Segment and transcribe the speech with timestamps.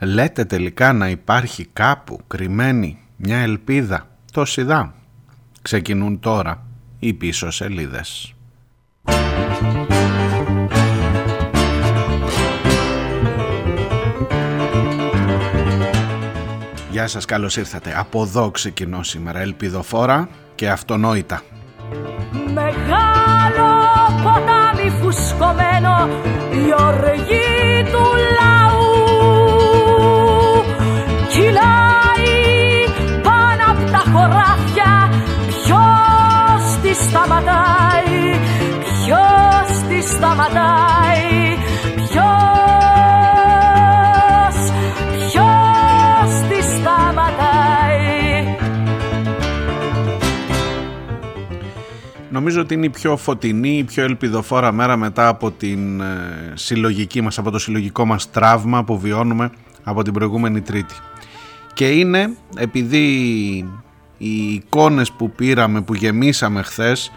[0.00, 4.94] Λέτε τελικά να υπάρχει κάπου κρυμμένη μια ελπίδα, το σιδά.
[5.62, 6.66] Ξεκινούν τώρα
[6.98, 8.34] οι πίσω σελίδες.
[16.90, 17.98] Γεια σας, καλώς ήρθατε.
[17.98, 21.42] Από εδώ ξεκινώ σήμερα ελπιδοφόρα και αυτονόητα.
[22.52, 23.84] Μεγάλο
[24.22, 26.08] ποτάμι φουσκωμένο,
[26.52, 28.00] η οργή του
[28.40, 28.55] λαού
[38.82, 41.56] ποιος της σταματάει,
[41.94, 42.14] ποιος
[46.48, 48.54] της σταματάει, ποιος
[52.30, 57.20] Νομίζω ότι είναι η πιο φωτεινή, η πιο ελπιδοφόρα μέρα μετά από την ε, συλλογική
[57.20, 59.50] μας, από το συλλογικό μας τραύμα που βιώνουμε
[59.84, 60.94] από την προηγούμενη Τρίτη.
[61.74, 63.04] Και είναι επειδή
[64.18, 67.12] οι εικόνες που πήραμε, που γεμίσαμε χθες,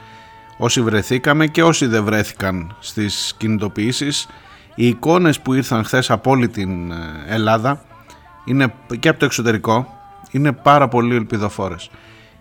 [0.57, 4.27] όσοι βρεθήκαμε και όσοι δεν βρέθηκαν στις κινητοποιήσεις,
[4.75, 6.95] οι εικόνες που ήρθαν χθες από όλη την ε,
[7.27, 7.81] Ελλάδα
[8.45, 9.97] είναι, και από το εξωτερικό
[10.31, 11.89] είναι πάρα πολύ ελπιδοφόρες.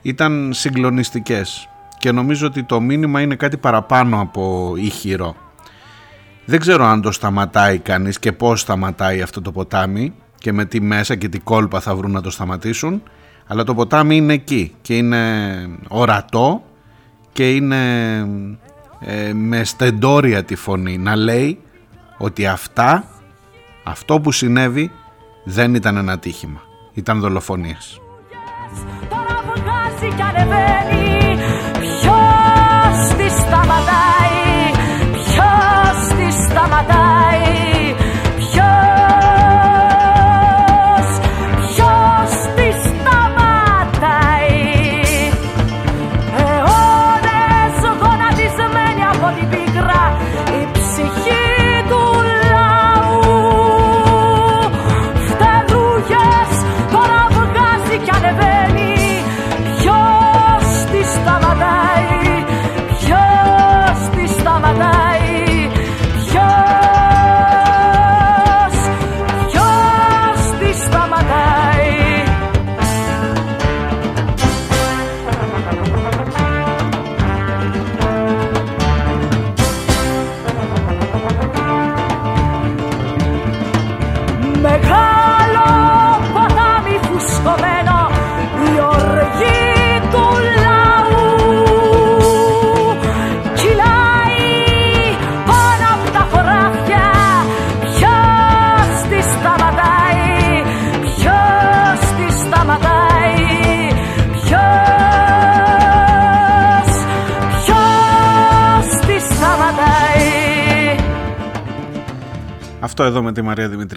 [0.03, 5.37] Ήταν συγκλονιστικές και νομίζω ότι το μήνυμα είναι κάτι παραπάνω από ηχηρό.
[6.45, 10.81] Δεν ξέρω αν το σταματάει κανείς και πώς σταματάει αυτό το ποτάμι και με τι
[10.81, 13.03] μέσα και τι κόλπα θα βρουν να το σταματήσουν
[13.49, 16.63] αλλά το ποτάμι είναι εκεί και είναι ορατό
[17.33, 18.17] και είναι
[19.01, 21.59] ε, με στεντόρια τη φωνή να λέει
[22.19, 23.05] ότι αυτά,
[23.85, 24.91] αυτό που συνέβη
[25.45, 26.61] δεν ήταν ένα τύχημα,
[26.95, 28.01] ήταν δολοφονίες.
[28.73, 29.17] Αυτό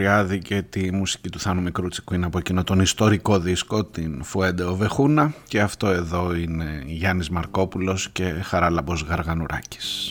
[0.02, 4.64] Δημητριάδη και τη μουσική του Θάνου Μικρούτσικου είναι από εκείνο τον ιστορικό δίσκο, την Φουέντε
[4.64, 10.11] Οβεχούνα και αυτό εδώ είναι Γιάννης Μαρκόπουλος και Χαράλαμπος Γαργανουράκης.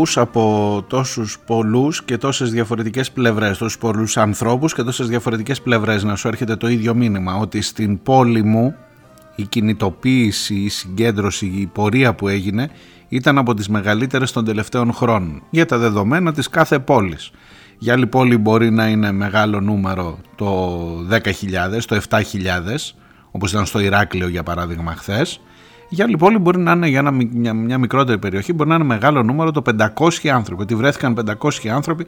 [0.00, 6.02] Ακούς από τόσους πολλούς και τόσες διαφορετικές πλευρές, τόσους πολλούς ανθρώπους και τόσες διαφορετικές πλευρές
[6.04, 8.74] να σου έρχεται το ίδιο μήνυμα ότι στην πόλη μου
[9.36, 12.70] η κινητοποίηση, η συγκέντρωση, η πορεία που έγινε
[13.08, 17.30] ήταν από τις μεγαλύτερες των τελευταίων χρόνων για τα δεδομένα της κάθε πόλης.
[17.78, 20.78] Για άλλη πόλη μπορεί να είναι μεγάλο νούμερο το
[21.10, 22.20] 10.000, το 7.000
[23.30, 25.40] όπως ήταν στο Ηράκλειο για παράδειγμα χθες.
[25.92, 29.22] Για άλλη πόλη μπορεί να είναι για μια, μια μικρότερη περιοχή μπορεί να είναι μεγάλο
[29.22, 29.62] νούμερο το
[29.94, 30.62] 500 άνθρωποι.
[30.62, 32.06] Ότι βρέθηκαν 500 άνθρωποι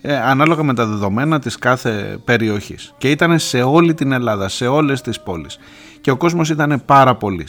[0.00, 2.94] ε, ανάλογα με τα δεδομένα της κάθε περιοχής.
[2.98, 5.58] Και ήταν σε όλη την Ελλάδα, σε όλες τις πόλεις.
[6.00, 7.46] Και ο κόσμος ήταν πάρα πολύ.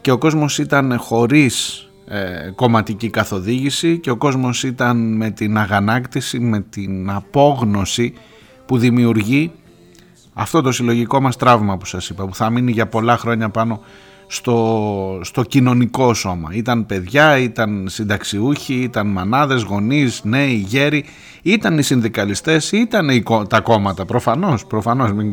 [0.00, 3.98] και ο κόσμος ήταν χωρίς ε, κομματική καθοδήγηση.
[3.98, 8.14] Και ο κόσμος ήταν με την αγανάκτηση, με την απόγνωση
[8.66, 9.52] που δημιουργεί
[10.34, 13.80] αυτό το συλλογικό μας τραύμα που σας είπα που θα μείνει για πολλά χρόνια πάνω
[14.32, 16.48] στο, στο κοινωνικό σώμα.
[16.52, 21.04] Ήταν παιδιά, ήταν συνταξιούχοι, ήταν μανάδες, γονείς, νέοι, γέροι,
[21.42, 25.32] ήταν οι συνδικαλιστές, ήταν οι, τα κόμματα, προφανώς, προφανώς μην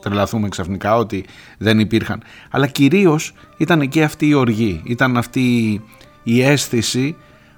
[0.00, 1.24] τρελαθούμε ξαφνικά ότι
[1.58, 2.22] δεν υπήρχαν.
[2.50, 5.80] Αλλά κυρίως ήταν και αυτή η οργή, ήταν αυτή
[6.22, 7.16] η αίσθηση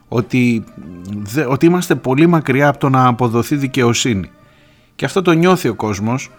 [0.09, 0.65] ότι,
[1.49, 4.31] ότι είμαστε πολύ μακριά από το να αποδοθεί δικαιοσύνη.
[4.97, 6.31] Και αυτό το νιώθει ο κόσμος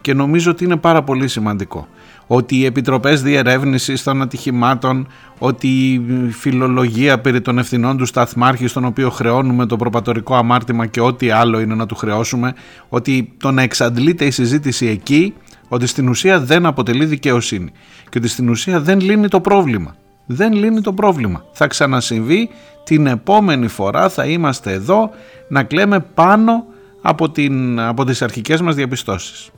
[0.00, 1.88] και νομίζω ότι είναι πάρα πολύ σημαντικό.
[2.26, 8.84] Ότι οι επιτροπές διερεύνησης των ατυχημάτων, ότι η φιλολογία περί των ευθυνών του σταθμάρχης στον
[8.84, 12.54] οποίο χρεώνουμε το προπατορικό αμάρτημα και ό,τι άλλο είναι να του χρεώσουμε,
[12.88, 15.34] ότι το να εξαντλείται η συζήτηση εκεί,
[15.68, 17.72] ότι στην ουσία δεν αποτελεί δικαιοσύνη
[18.08, 19.96] και ότι στην ουσία δεν λύνει το πρόβλημα.
[20.26, 21.44] Δεν λύνει το πρόβλημα.
[21.52, 22.48] Θα ξανασυμβεί
[22.84, 25.10] την επόμενη φορά θα είμαστε εδώ
[25.48, 26.64] να κλαίμε πάνω
[27.02, 29.50] από, την, από τις αρχικές μας διαπιστώσεις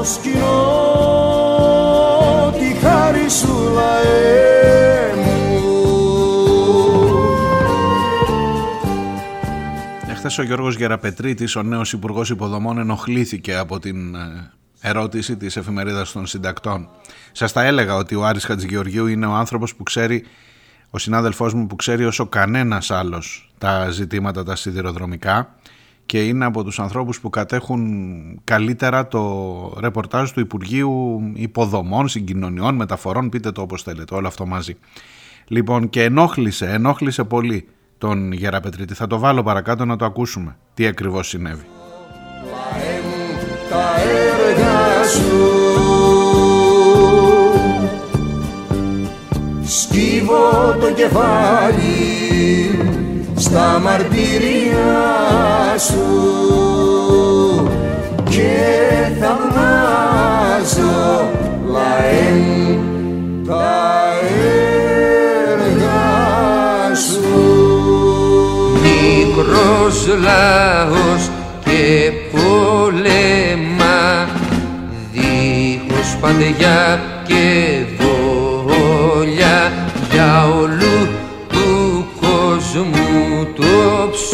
[0.00, 0.54] προσκυνώ
[2.58, 5.58] τη χάρη σου λαέ μου
[10.10, 14.50] Εχθές ο Γιώργος Γεραπετρίτης, ο νέος Υπουργός Υποδομών, ενοχλήθηκε από την ε,
[14.80, 16.88] ερώτηση της εφημερίδας των συντακτών.
[17.32, 20.24] Σας τα έλεγα ότι ο Άρης Χατζηγεωργίου είναι ο άνθρωπος που ξέρει,
[20.90, 25.54] ο συνάδελφός μου που ξέρει όσο κανένας άλλος τα ζητήματα τα σιδηροδρομικά
[26.10, 33.28] και είναι από τους ανθρώπους που κατέχουν καλύτερα το ρεπορτάζ του Υπουργείου Υποδομών, Συγκοινωνιών, Μεταφορών,
[33.28, 34.76] πείτε το όπως θέλετε, όλο αυτό μαζί.
[35.46, 37.68] Λοιπόν και ενόχλησε, ενόχλησε πολύ
[37.98, 38.94] τον Γεραπετρίτη.
[38.94, 41.64] Θα το βάλω παρακάτω να το ακούσουμε τι ακριβώς συνέβη.
[49.62, 51.90] Σκύβω το κεφάλι
[53.36, 57.68] στα μαρτυρία σου
[58.24, 58.56] και
[59.20, 60.98] θαυμάζω.
[61.72, 62.78] Λαέν
[63.46, 64.12] τα
[65.52, 66.04] έργα
[66.94, 67.34] σου.
[68.82, 71.30] Μικρός λαός
[71.64, 73.98] και πόλεμα
[75.12, 77.44] δίχως παντεγιά και
[77.98, 79.72] βόλια
[80.12, 80.90] για όλου
[82.74, 83.62] μου το
[84.12, 84.29] ψωμί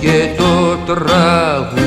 [0.00, 1.78] και το τραγούδι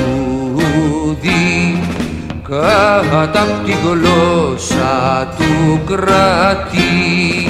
[2.48, 7.46] κατά τη γλώσσα του κρατεί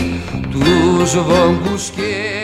[0.50, 2.41] τους βόγκους και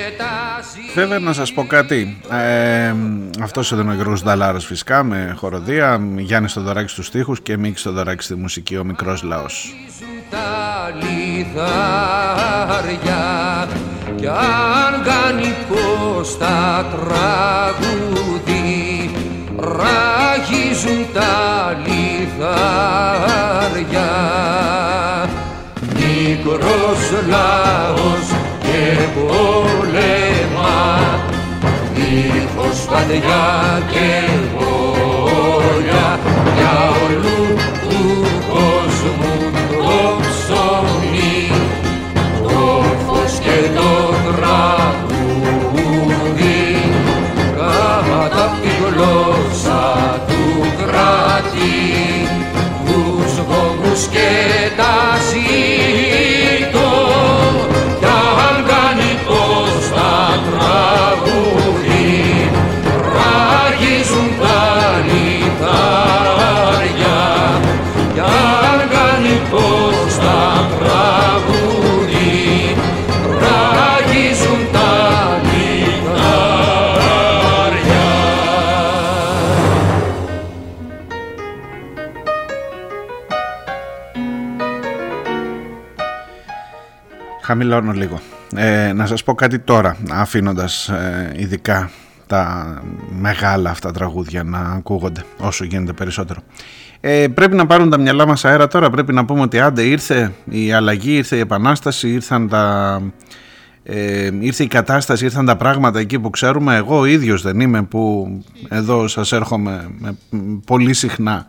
[0.99, 2.95] τα Βέβαια να σας πω κάτι, ε,
[3.43, 7.81] αυτός εδώ είναι ο Γιώργος Νταλάρος φυσικά με χοροδία, Γιάννης Στοδωράκης στους στίχους και Μίκης
[7.81, 9.75] Στοδωράκης στη μουσική, ο μικρός λαός.
[10.31, 11.69] Τα λιθάρια
[14.17, 18.65] κι αν κάνει πως τα τραγούδι
[19.57, 22.59] ράγιζουν τα λιθάρια.
[25.95, 28.38] Μικρός λαός και
[29.15, 30.77] πόλεμα
[31.95, 34.11] δίχως παντιά και
[34.55, 36.19] βόλια
[36.57, 37.41] για όλου
[37.89, 38.03] του
[38.49, 39.37] κόσμου
[40.21, 41.51] ψωμί
[42.43, 42.59] το
[43.07, 43.91] φως και το
[44.37, 45.39] τραγούδι.
[47.57, 48.47] Κατά
[87.59, 88.21] Χαμηλώνω λίγο.
[88.57, 91.91] Ε, να σας πω κάτι τώρα, αφήνοντας ε, ειδικά
[92.27, 92.75] τα
[93.21, 96.41] μεγάλα αυτά τραγούδια να ακούγονται όσο γίνεται περισσότερο.
[97.01, 100.33] Ε, πρέπει να πάρουν τα μυαλά μας αέρα τώρα, πρέπει να πούμε ότι άντε ήρθε
[100.45, 103.01] η αλλαγή, ήρθε η επανάσταση, ήρθαν τα,
[103.83, 106.77] ε, ήρθε η κατάσταση, ήρθαν τα πράγματα εκεί που ξέρουμε.
[106.77, 108.29] Εγώ ο ίδιος δεν είμαι που
[108.69, 110.17] εδώ σας έρχομαι με,
[110.67, 111.47] πολύ συχνά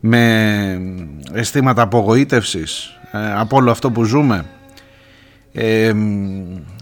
[0.00, 0.80] με
[1.32, 4.44] αισθήματα απογοήτευσης ε, από όλο αυτό που ζούμε.
[5.52, 5.92] Ε,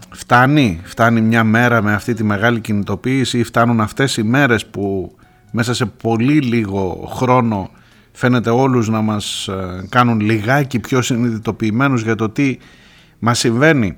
[0.09, 5.15] φτάνει, φτάνει μια μέρα με αυτή τη μεγάλη κινητοποίηση ή φτάνουν αυτές οι μέρες που
[5.51, 7.69] μέσα σε πολύ λίγο χρόνο
[8.11, 12.57] φαίνεται όλους να μας ε, κάνουν λιγάκι πιο συνειδητοποιημένους για το τι
[13.19, 13.97] μας συμβαίνει.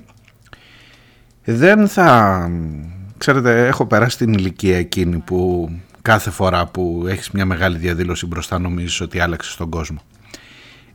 [1.44, 2.50] Δεν θα...
[3.18, 5.70] Ξέρετε, έχω περάσει την ηλικία εκείνη που
[6.02, 9.98] κάθε φορά που έχεις μια μεγάλη διαδήλωση μπροστά νομίζεις ότι άλλαξες τον κόσμο.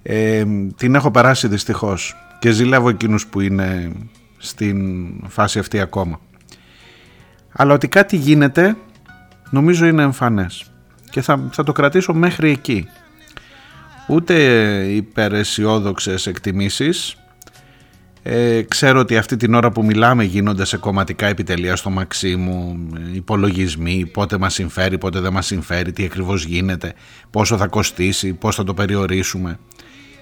[0.03, 0.43] Ε,
[0.75, 3.91] την έχω περάσει δυστυχώς και ζηλεύω εκείνους που είναι
[4.37, 6.19] στην φάση αυτή ακόμα.
[7.51, 8.75] Αλλά ότι κάτι γίνεται
[9.49, 10.71] νομίζω είναι εμφανές
[11.09, 12.87] και θα, θα το κρατήσω μέχρι εκεί.
[14.07, 14.33] Ούτε
[14.83, 17.17] υπεραισιόδοξες εκτιμήσεις
[18.23, 24.05] ε, ξέρω ότι αυτή την ώρα που μιλάμε γίνονται σε κομματικά επιτελεία στο Μαξίμου υπολογισμοί,
[24.13, 26.93] πότε μας συμφέρει, πότε δεν μας συμφέρει, τι ακριβώς γίνεται,
[27.29, 29.59] πόσο θα κοστίσει, πώς θα το περιορίσουμε.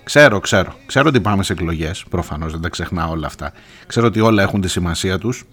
[0.07, 0.73] Ξέρω, ξέρω.
[0.85, 2.05] Ξέρω ότι πάμε σε εκλογές.
[2.09, 3.51] Προφανώς δεν τα ξεχνάω όλα αυτά.
[3.87, 5.43] Ξέρω ότι όλα έχουν τη σημασία τους.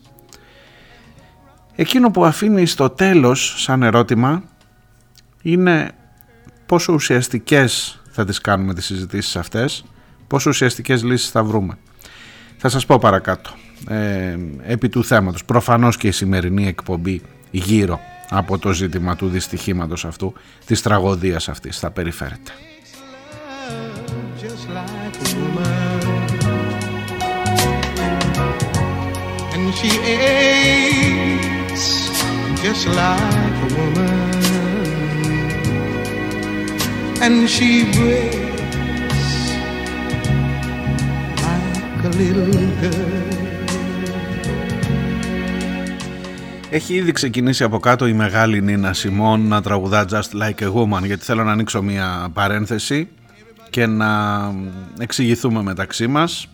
[1.74, 4.42] Εκείνο που αφήνει στο τέλος σαν ερώτημα
[5.42, 5.90] είναι
[6.66, 9.84] πόσο ουσιαστικές θα τις κάνουμε τις συζητήσεις αυτές,
[10.26, 11.78] πόσο ουσιαστικές λύσεις θα βρούμε.
[12.56, 13.50] Θα σας πω παρακάτω,
[13.88, 20.04] ε, επί του θέματος, προφανώς και η σημερινή εκπομπή γύρω από το ζήτημα του δυστυχήματος
[20.04, 20.34] αυτού,
[20.66, 22.52] της τραγωδίας αυτής θα περιφέρεται.
[29.78, 31.86] She aches
[32.62, 34.32] just like a woman,
[37.24, 39.30] and she breaks
[41.44, 43.24] like a little girl.
[46.70, 51.04] Έχει ήδη ξεκινήσει από κάτω η μεγάλη Νίνα Σιμών να τραγουδά Just Like a Woman
[51.04, 53.08] γιατί θέλω να ανοίξω μια παρένθεση
[53.74, 54.52] και να
[54.98, 56.48] εξηγηθούμε μεταξύ μας.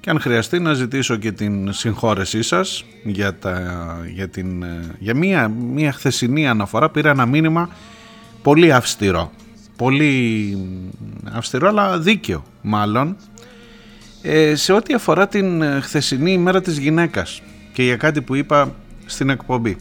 [0.00, 3.62] Και αν χρειαστεί να ζητήσω και την συγχώρεσή σας για, τα,
[4.14, 4.64] για, την,
[4.98, 6.90] για μια, μια χθεσινή αναφορά.
[6.90, 7.68] Πήρα ένα μήνυμα
[8.42, 9.32] πολύ αυστηρό.
[9.76, 10.56] Πολύ
[11.32, 13.16] αυστηρό αλλά δίκαιο μάλλον.
[14.22, 18.74] Ε, σε ό,τι αφορά την χθεσινή ημέρα της γυναίκας και για κάτι που είπα
[19.06, 19.76] στην εκπομπή.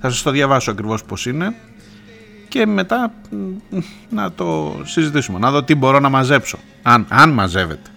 [0.00, 1.54] Θα σας το διαβάσω ακριβώς πως είναι
[2.52, 3.12] και μετά
[4.10, 7.90] να το συζητήσουμε να δω τι μπορώ να μαζέψω αν, αν μαζεύετε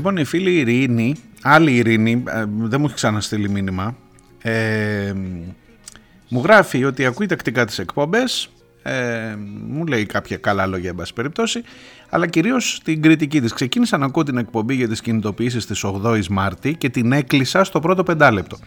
[0.00, 3.96] Λοιπόν, η φίλη Ειρήνη, άλλη Ειρήνη, ε, δεν μου έχει ξαναστείλει μήνυμα,
[4.42, 5.12] ε,
[6.28, 8.50] μου γράφει ότι ακούει τακτικά τις εκπομπές,
[8.82, 9.34] ε,
[9.68, 11.62] μου λέει κάποια καλά λόγια, εν πάση περιπτώσει,
[12.08, 13.52] αλλά κυρίως την κριτική της.
[13.52, 17.80] Ξεκίνησα να ακούω την εκπομπή για τις κινητοποιήσεις της 8ης Μάρτη και την έκλεισα στο
[17.80, 18.58] πρώτο πεντάλεπτο.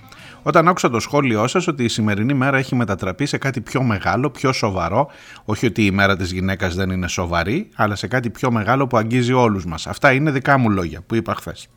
[0.44, 4.30] Όταν άκουσα το σχόλιο σας ότι η σημερινή μέρα έχει μετατραπεί σε κάτι πιο μεγάλο,
[4.30, 5.08] πιο σοβαρό,
[5.46, 8.98] όχι ότι η μέρα της γυναίκας δεν είναι σοβαρή, αλλά σε κάτι πιο μεγάλο που
[8.98, 9.88] αγγίζει όλους μας.
[9.88, 11.68] Αυτά είναι δικά μου λόγια που είπα χθες.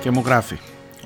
[0.00, 0.58] Και μου γράφει.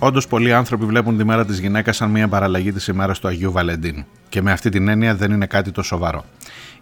[0.05, 3.53] Όντως, πολλοί άνθρωποι βλέπουν τη μέρα της γυναίκας σαν μια παραλλαγή της ημέρας του Αγίου
[3.53, 4.05] Βαλεντίνου.
[4.29, 6.25] Και με αυτή την έννοια δεν είναι κάτι το σοβαρό.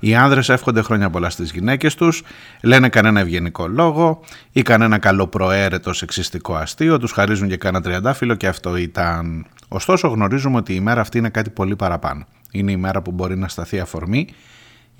[0.01, 2.23] Οι άνδρες εύχονται χρόνια πολλά στις γυναίκες τους,
[2.63, 4.21] λένε κανένα ευγενικό λόγο
[4.53, 9.47] ή κανένα καλοπροαίρετο σεξιστικό αστείο, τους χαρίζουν και κανένα τριαντάφυλλο και αυτό ήταν.
[9.69, 12.27] Ωστόσο γνωρίζουμε ότι η μέρα αυτή είναι κάτι πολύ παραπάνω.
[12.51, 14.27] Είναι η μέρα που μπορεί να σταθεί αφορμή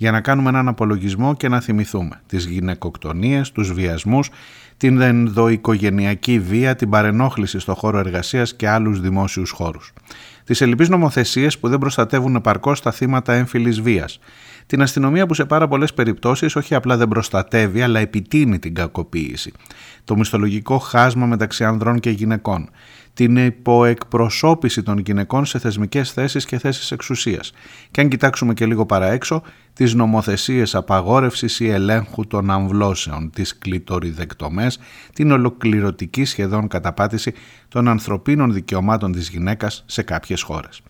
[0.01, 4.29] για να κάνουμε έναν απολογισμό και να θυμηθούμε τις γυναικοκτονίες, τους βιασμούς,
[4.77, 9.93] την ενδοοικογενειακή βία, την παρενόχληση στο χώρο εργασίας και άλλους δημόσιους χώρους.
[10.43, 14.19] τις ελλειπείς νομοθεσίες που δεν προστατεύουν επαρκώς τα θύματα έμφυλης βίας,
[14.65, 19.51] την αστυνομία που σε πάρα πολλές περιπτώσεις όχι απλά δεν προστατεύει αλλά επιτείνει την κακοποίηση,
[20.03, 22.69] το μισθολογικό χάσμα μεταξύ ανδρών και γυναικών,
[23.13, 27.51] την υποεκπροσώπηση των γυναικών σε θεσμικές θέσεις και θέσεις εξουσίας.
[27.91, 34.79] Και αν κοιτάξουμε και λίγο παραέξω, τις νομοθεσίες απαγόρευσης ή ελέγχου των αμβλώσεων, τις κλειτοριδεκτομές,
[35.13, 37.33] την ολοκληρωτική σχεδόν καταπάτηση
[37.67, 40.81] των ανθρωπίνων δικαιωμάτων της γυναίκας σε κάποιες χώρες.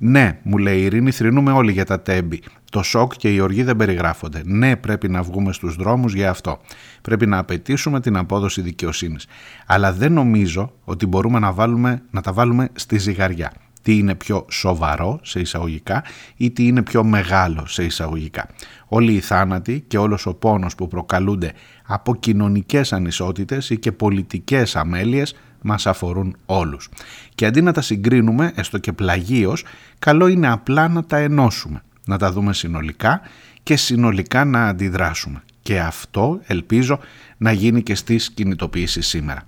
[0.00, 2.42] Ναι, μου λέει η Ειρήνη, θρυνούμε όλοι για τα τέμπη.
[2.70, 4.42] Το σοκ και η οργή δεν περιγράφονται.
[4.44, 6.60] Ναι, πρέπει να βγούμε στους δρόμους για αυτό.
[7.02, 9.26] Πρέπει να απαιτήσουμε την απόδοση δικαιοσύνης.
[9.66, 13.52] Αλλά δεν νομίζω ότι μπορούμε να, βάλουμε, να τα βάλουμε στη ζυγαριά
[13.82, 16.04] τι είναι πιο σοβαρό σε εισαγωγικά
[16.36, 18.48] ή τι είναι πιο μεγάλο σε εισαγωγικά.
[18.86, 21.52] Όλοι οι θάνατοι και όλος ο πόνος που προκαλούνται
[21.86, 26.88] από κοινωνικές ανισότητες ή και πολιτικές αμέλειες μας αφορούν όλους.
[27.34, 29.64] Και αντί να τα συγκρίνουμε, έστω και πλαγίως,
[29.98, 33.20] καλό είναι απλά να τα ενώσουμε, να τα δούμε συνολικά
[33.62, 35.42] και συνολικά να αντιδράσουμε.
[35.62, 36.98] Και αυτό ελπίζω
[37.42, 39.42] να γίνει και στις κινητοποιήσεις σήμερα.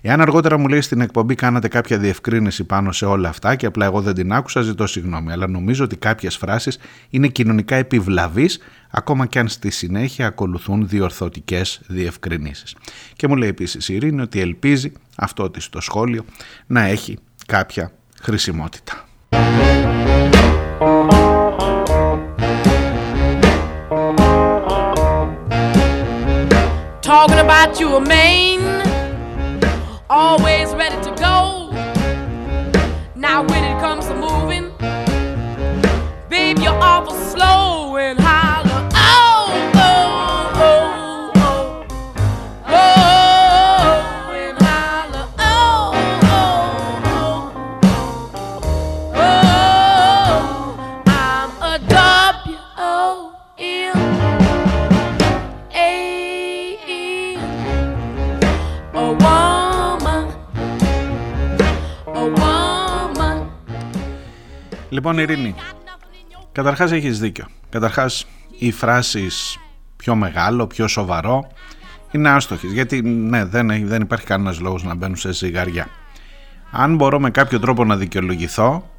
[0.00, 3.84] Εάν αργότερα μου λέει στην εκπομπή κάνατε κάποια διευκρίνηση πάνω σε όλα αυτά και απλά
[3.84, 5.32] εγώ δεν την άκουσα, ζητώ συγγνώμη.
[5.32, 6.78] Αλλά νομίζω ότι κάποιες φράσεις
[7.10, 8.58] είναι κοινωνικά επιβλαβείς
[8.90, 12.76] ακόμα και αν στη συνέχεια ακολουθούν διορθωτικές διευκρινήσεις.
[13.16, 16.24] Και μου λέει επίσης η Ειρήνη ότι ελπίζει αυτό της το σχόλιο
[16.66, 19.04] να έχει κάποια χρησιμότητα.
[27.16, 28.60] Talking about you, man.
[30.10, 31.15] always ready to
[64.96, 65.54] Λοιπόν Ειρήνη,
[66.52, 67.46] καταρχάς έχεις δίκιο.
[67.68, 68.26] Καταρχάς
[68.58, 69.58] οι φράσεις
[69.96, 71.46] πιο μεγάλο, πιο σοβαρό
[72.10, 75.88] είναι άστοχες γιατί ναι δεν, δεν υπάρχει κανένας λόγος να μπαίνουν σε ζυγαριά.
[76.70, 78.90] Αν μπορώ με κάποιο τρόπο να δικαιολογηθώ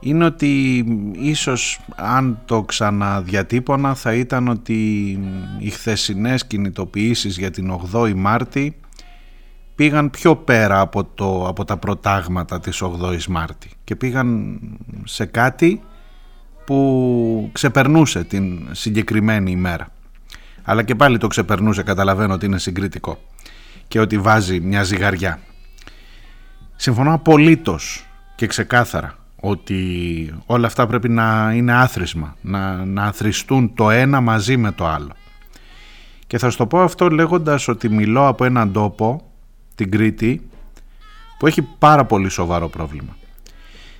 [0.00, 4.78] είναι ότι ίσως αν το ξαναδιατύπωνα θα ήταν ότι
[5.58, 8.76] οι χθεσινές κινητοποιήσεις για την 8η Μάρτη
[9.74, 14.58] πήγαν πιο πέρα από, το, από τα προτάγματα της 8ης Μάρτη και πήγαν
[15.04, 15.82] σε κάτι
[16.64, 19.88] που ξεπερνούσε την συγκεκριμένη ημέρα.
[20.62, 23.18] Αλλά και πάλι το ξεπερνούσε, καταλαβαίνω ότι είναι συγκριτικό
[23.88, 25.38] και ότι βάζει μια ζυγαριά.
[26.76, 33.90] Συμφωνώ απολύτως και ξεκάθαρα ότι όλα αυτά πρέπει να είναι άθροισμα, να, να αθριστούν το
[33.90, 35.12] ένα μαζί με το άλλο.
[36.26, 39.31] Και θα σου το πω αυτό λέγοντας ότι μιλώ από έναν τόπο
[39.82, 40.40] την Κρήτη
[41.38, 43.16] που έχει πάρα πολύ σοβαρό πρόβλημα.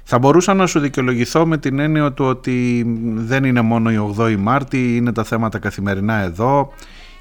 [0.04, 4.36] Θα μπορούσα να σου δικαιολογηθώ με την έννοια του ότι δεν είναι μόνο η 8η
[4.36, 6.72] Μάρτη, είναι τα θέματα καθημερινά εδώ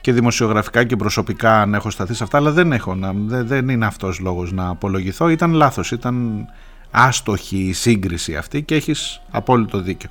[0.02, 4.20] και δημοσιογραφικά και προσωπικά αν έχω σταθεί σε αυτά, αλλά δεν έχω, δεν είναι αυτός
[4.20, 6.46] λόγος να απολογηθώ, ήταν λάθος, ήταν
[6.92, 10.10] άστοχη η σύγκριση αυτή και έχεις απόλυτο δίκιο.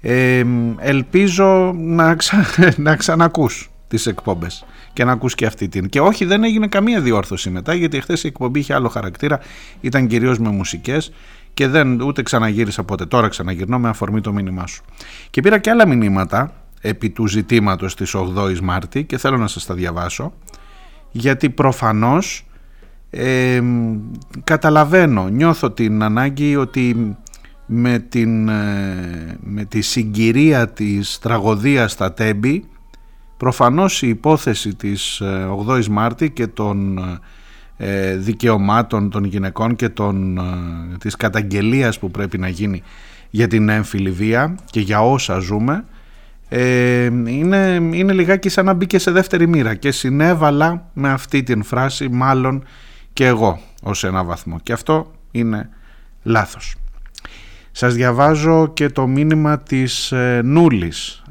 [0.00, 0.44] Ε,
[0.78, 2.46] ελπίζω να, ξα...
[2.76, 5.88] να ξανακούς τις εκπομπές και να ακούς και αυτή την.
[5.88, 9.40] Και όχι δεν έγινε καμία διόρθωση μετά γιατί χθες η εκπομπή είχε άλλο χαρακτήρα,
[9.80, 11.12] ήταν κυρίως με μουσικές
[11.54, 14.82] και δεν ούτε ξαναγύρισα ποτέ, τώρα ξαναγυρνώ με αφορμή το μήνυμά σου.
[15.30, 19.66] Και πήρα και άλλα μηνύματα επί του ζητήματος της 8ης Μάρτη και θέλω να σας
[19.66, 20.32] τα διαβάσω
[21.10, 22.46] γιατί προφανώς
[23.10, 23.62] ε,
[24.44, 27.16] καταλαβαίνω, νιώθω την ανάγκη ότι
[27.66, 32.64] με, την, ε, με τη συγκυρία της τραγωδίας στα Τέμπη
[33.36, 35.22] Προφανώς η υπόθεση της
[35.66, 36.98] 8ης ε, Μάρτη και των
[37.76, 42.82] ε, δικαιωμάτων των γυναικών και των, ε, της καταγγελίας που πρέπει να γίνει
[43.30, 45.84] για την έμφυλη βία και για όσα ζούμε
[47.26, 52.08] είναι, είναι λιγάκι σαν να μπήκε σε δεύτερη μοίρα και συνέβαλα με αυτή την φράση
[52.08, 52.64] μάλλον
[53.12, 55.68] και εγώ ως ένα βαθμό και αυτό είναι
[56.22, 56.74] λάθος.
[57.78, 61.22] Σας διαβάζω και το μήνυμα της ε, Νούλης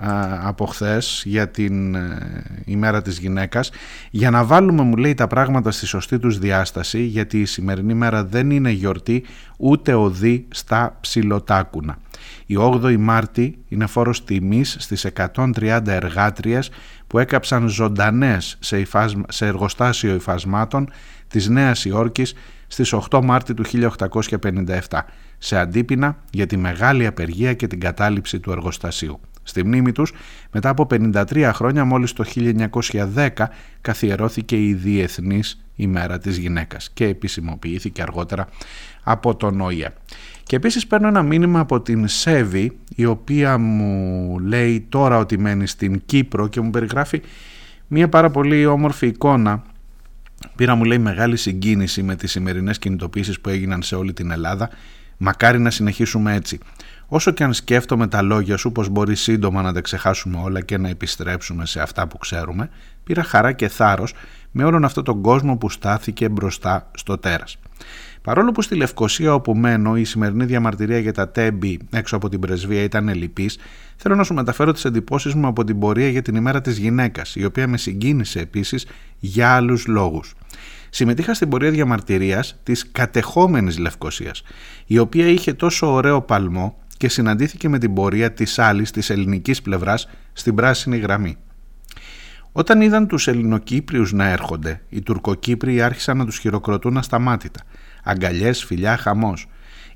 [0.42, 3.72] από χθες για την ε, ημέρα της γυναίκας
[4.12, 8.26] για να βάλουμε μου λέει τα πράγματα στη σωστή τους διάσταση γιατί η σημερινή μέρα
[8.26, 9.24] δεν είναι γιορτή
[9.58, 11.98] ούτε οδή στα ψιλοτάκουνα.
[12.46, 16.72] Η 8η Μάρτη είναι φόρος τιμής στις 130 εργάτριες
[17.08, 18.88] που έκαψαν ζωντανές σε,
[19.28, 20.90] σε εργοστάσιο υφασμάτων
[21.28, 22.34] της Νέας Υόρκης
[22.68, 24.80] στις 8 Μάρτη του 1857
[25.46, 29.20] σε αντίπεινα για τη μεγάλη απεργία και την κατάληψη του εργοστασίου.
[29.44, 30.14] Στη μνήμη τους,
[30.52, 32.24] μετά από 53 χρόνια μόλις το
[33.16, 33.28] 1910
[33.82, 38.48] καθιερώθηκε η Διεθνής ημέρα της γυναίκας και επισημοποιήθηκε αργότερα
[39.04, 39.94] από τον ΟΗΕ.
[40.44, 45.68] Και επίσης παίρνω ένα μήνυμα από την Σέβη η οποία μου λέει τώρα ότι μένει
[45.68, 47.22] στην Κύπρο και μου περιγράφει
[47.88, 49.64] μια πάρα πολύ όμορφη εικόνα
[50.56, 54.70] Πήρα μου λέει μεγάλη συγκίνηση με τις σημερινές κινητοποίησεις που έγιναν σε όλη την Ελλάδα.
[55.18, 56.60] Μακάρι να συνεχίσουμε έτσι.
[57.08, 60.78] Όσο και αν σκέφτομαι τα λόγια σου πως μπορεί σύντομα να τα ξεχάσουμε όλα και
[60.78, 62.70] να επιστρέψουμε σε αυτά που ξέρουμε,
[63.04, 64.14] πήρα χαρά και θάρρος
[64.52, 67.58] με όλον αυτό τον κόσμο που στάθηκε μπροστά στο τέρας.
[68.22, 72.40] Παρόλο που στη Λευκοσία όπου μένω η σημερινή διαμαρτυρία για τα τέμπη έξω από την
[72.40, 73.58] πρεσβεία ήταν ελλειπής,
[73.96, 77.36] θέλω να σου μεταφέρω τις εντυπώσεις μου από την πορεία για την ημέρα της γυναίκας,
[77.36, 78.88] η οποία με συγκίνησε επίσης
[79.20, 80.34] για άλλους λόγους.
[80.96, 84.44] Συμμετείχα στην πορεία διαμαρτυρίας της κατεχόμενης Λευκοσίας,
[84.86, 89.62] η οποία είχε τόσο ωραίο παλμό και συναντήθηκε με την πορεία της άλλης της ελληνικής
[89.62, 91.38] πλευράς στην πράσινη γραμμή.
[92.52, 97.60] Όταν είδαν τους Ελληνοκύπριους να έρχονται, οι Τουρκοκύπριοι άρχισαν να τους χειροκροτούν ασταμάτητα.
[98.04, 99.48] Αγκαλιές, φιλιά, χαμός.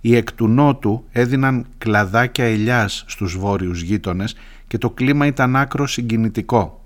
[0.01, 4.35] Οι εκ του νότου έδιναν κλαδάκια ελιάς στους βόρειους γείτονες
[4.67, 6.85] και το κλίμα ήταν άκρο συγκινητικό.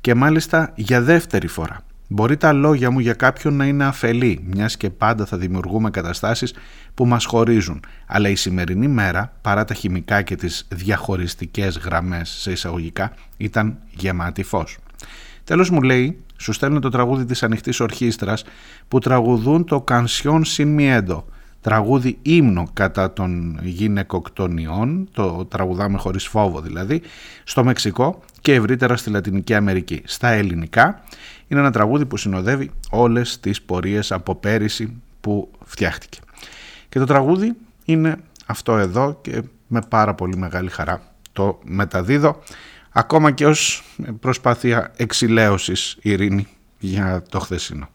[0.00, 1.86] Και μάλιστα για δεύτερη φορά.
[2.10, 6.54] Μπορεί τα λόγια μου για κάποιον να είναι αφελή, μιας και πάντα θα δημιουργούμε καταστάσεις
[6.94, 12.50] που μας χωρίζουν, αλλά η σημερινή μέρα, παρά τα χημικά και τις διαχωριστικές γραμμές σε
[12.50, 14.78] εισαγωγικά, ήταν γεμάτη φως.
[15.44, 18.44] Τέλος μου λέει, σου στέλνω το τραγούδι της ανοιχτής ορχήστρας
[18.88, 21.22] που τραγουδούν το «Κανσιόν Sin Miedo»,
[21.60, 27.02] τραγούδι ύμνο κατά των γυναικοκτονιών, το τραγουδάμε χωρίς φόβο δηλαδή,
[27.44, 30.02] στο Μεξικό και ευρύτερα στη Λατινική Αμερική.
[30.04, 31.02] Στα ελληνικά
[31.48, 36.18] είναι ένα τραγούδι που συνοδεύει όλες τις πορείες από πέρυσι που φτιάχτηκε.
[36.88, 42.42] Και το τραγούδι είναι αυτό εδώ και με πάρα πολύ μεγάλη χαρά το μεταδίδω
[42.90, 43.84] ακόμα και ως
[44.20, 46.46] προσπάθεια εξηλαίωσης ειρήνη
[46.78, 47.88] για το χθεσινό.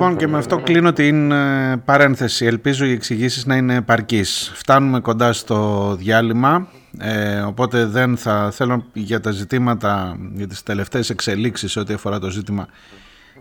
[0.00, 2.46] Λοιπόν και με αυτό κλείνω την ε, παρένθεση.
[2.46, 4.52] Ελπίζω οι εξηγήσεις να είναι επαρκείς.
[4.54, 11.10] Φτάνουμε κοντά στο διάλειμμα, ε, οπότε δεν θα θέλω για τα ζητήματα, για τις τελευταίες
[11.10, 12.66] εξελίξεις ό,τι αφορά το ζήτημα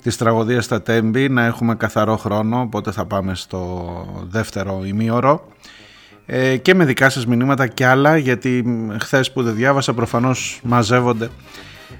[0.01, 5.47] της τραγωδίας στα Τέμπη να έχουμε καθαρό χρόνο, οπότε θα πάμε στο δεύτερο ημίωρο
[6.25, 8.65] ε, και με δικά σας μηνύματα και άλλα γιατί
[8.99, 11.29] χθες που δεν διάβασα προφανώς μαζεύονται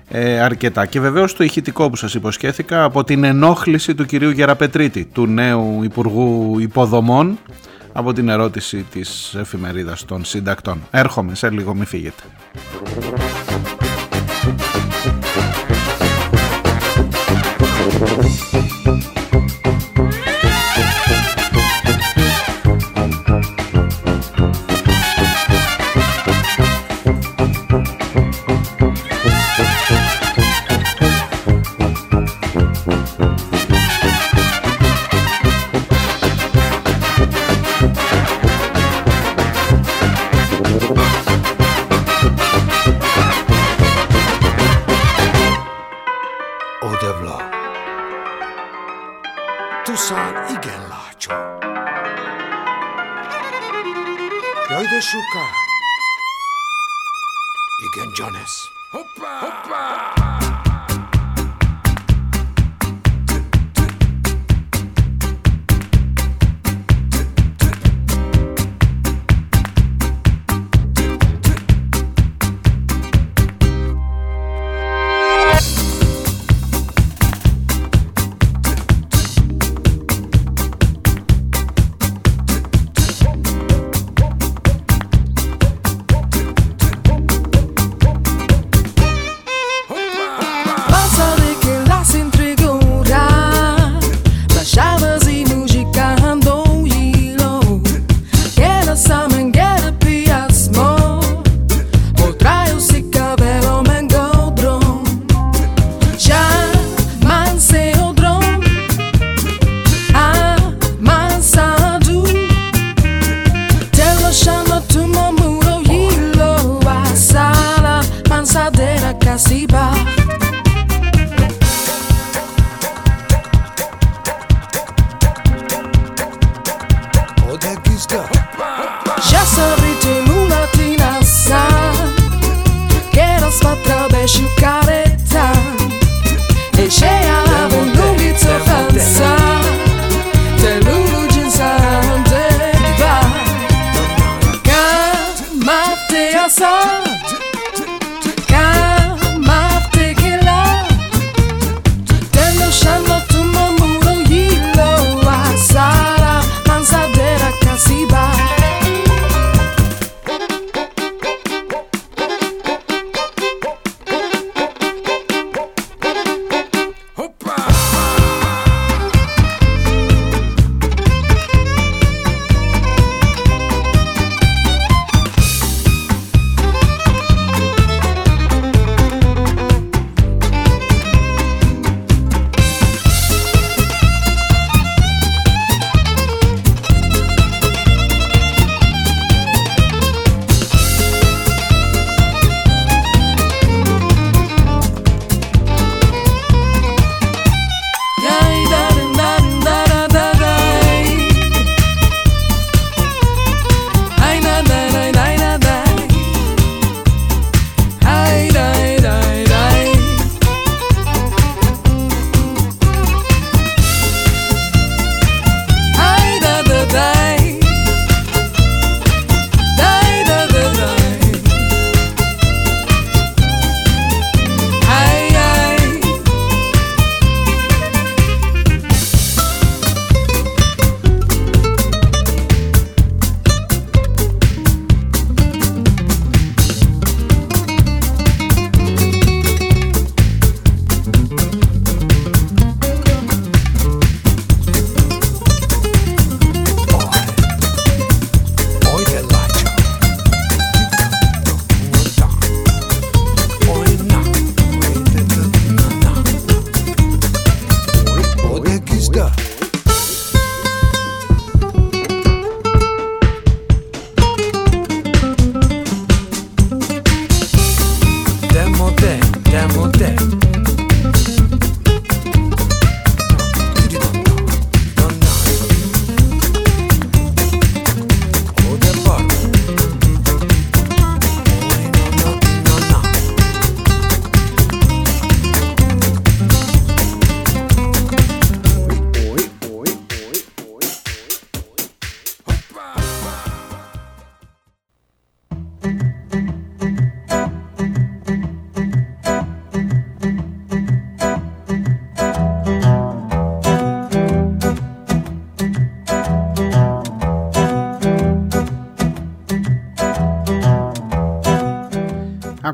[0.10, 0.86] ε, αρκετά.
[0.86, 5.84] Και βεβαίως το ηχητικό που σας υποσχέθηκα από την ενόχληση του κυρίου Γεραπετρίτη, του νέου
[5.84, 7.38] Υπουργού Υποδομών,
[7.93, 10.88] από την ερώτηση της εφημερίδας των συντακτών.
[10.91, 12.24] Έρχομαι σε λίγο, μη φύγετε.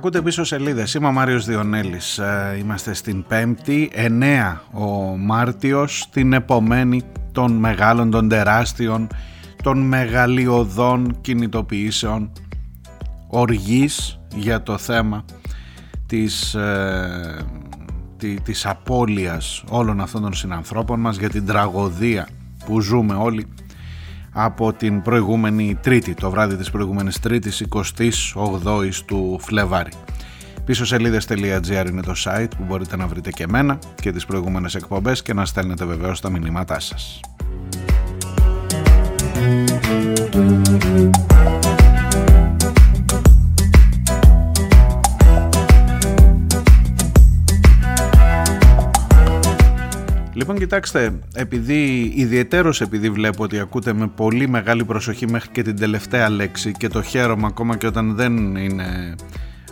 [0.06, 0.94] Ακούτε πίσω σελίδες.
[0.94, 2.18] Είμαι ο Μάριος Διονέλης.
[2.18, 9.08] Ε, είμαστε στην 5η, 9 ο Μάρτιος, την επομένη των μεγάλων, των τεράστιων,
[9.64, 12.32] των μεγαλειωδών κινητοποιήσεων
[13.28, 15.26] οργής για το θέμα
[16.06, 17.46] της, ε,
[18.44, 22.28] της απώλειας όλων αυτών των συνανθρώπων μας για την τραγωδία
[22.66, 23.48] που ζούμε όλοι
[24.38, 29.92] από την προηγούμενη Τρίτη, το βράδυ της προηγούμενης Τρίτης, 28ης του Φλεβάρη.
[30.66, 35.22] Πίσω σελίδες.gr είναι το site που μπορείτε να βρείτε και εμένα και τις προηγούμενες εκπομπές
[35.22, 37.20] και να στέλνετε βεβαίως τα μηνύματά σας.
[50.36, 55.80] Λοιπόν κοιτάξτε, επειδή ιδιαιτέρως επειδή βλέπω ότι ακούτε με πολύ μεγάλη προσοχή μέχρι και την
[55.80, 59.16] τελευταία λέξη και το χαίρομαι ακόμα και όταν δεν είναι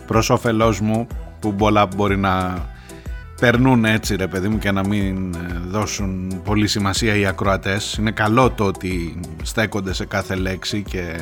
[0.06, 1.06] προς όφελός μου
[1.40, 2.64] που πολλά μπορεί να
[3.40, 5.36] περνούν έτσι ρε παιδί μου και να μην
[5.68, 7.94] δώσουν πολύ σημασία οι ακροατές.
[7.94, 11.20] Είναι καλό το ότι στέκονται σε κάθε λέξη και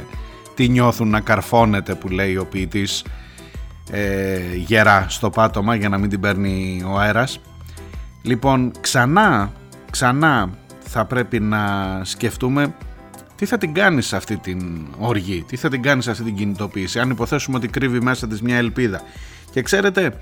[0.55, 3.05] τι νιώθουν να καρφώνεται που λέει ο ποιητής
[3.91, 7.41] ε, γερά στο πάτωμα για να μην την παίρνει ο αέρας
[8.23, 9.53] Λοιπόν, ξανά,
[9.91, 12.75] ξανά θα πρέπει να σκεφτούμε
[13.37, 16.37] τι θα την κάνεις σε αυτή την οργή, τι θα την κάνεις σε αυτή την
[16.37, 19.01] κινητοποίηση, αν υποθέσουμε ότι κρύβει μέσα της μια ελπίδα.
[19.51, 20.15] Και ξέρετε,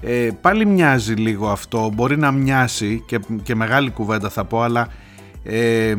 [0.00, 4.88] ε, πάλι μοιάζει λίγο αυτό, μπορεί να μοιάσει και, και μεγάλη κουβέντα θα πω, αλλά
[5.42, 5.94] ε,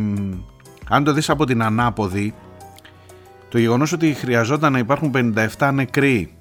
[0.89, 2.33] αν το δεις από την ανάποδη,
[3.49, 6.33] το γεγονός ότι χρειαζόταν να υπάρχουν 57 νεκροί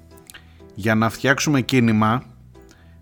[0.75, 2.23] για να φτιάξουμε κίνημα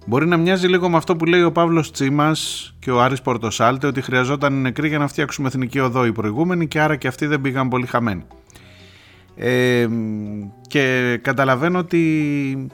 [0.09, 3.87] Μπορεί να μοιάζει λίγο με αυτό που λέει ο Παύλος Τσίμας και ο Άρης Πορτοσάλτε
[3.87, 7.41] ότι χρειαζόταν νεκροί για να φτιάξουμε εθνική οδό οι προηγούμενοι και άρα και αυτοί δεν
[7.41, 8.23] πήγαν πολύ χαμένοι.
[9.35, 9.87] Ε,
[10.67, 12.67] και καταλαβαίνω ότι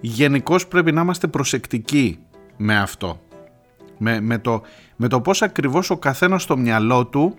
[0.00, 2.18] γενικώς πρέπει να είμαστε προσεκτικοί
[2.56, 3.20] με αυτό.
[3.98, 4.62] Με, με, το,
[4.96, 7.34] με το πώς ακριβώς ο καθένας στο μυαλό του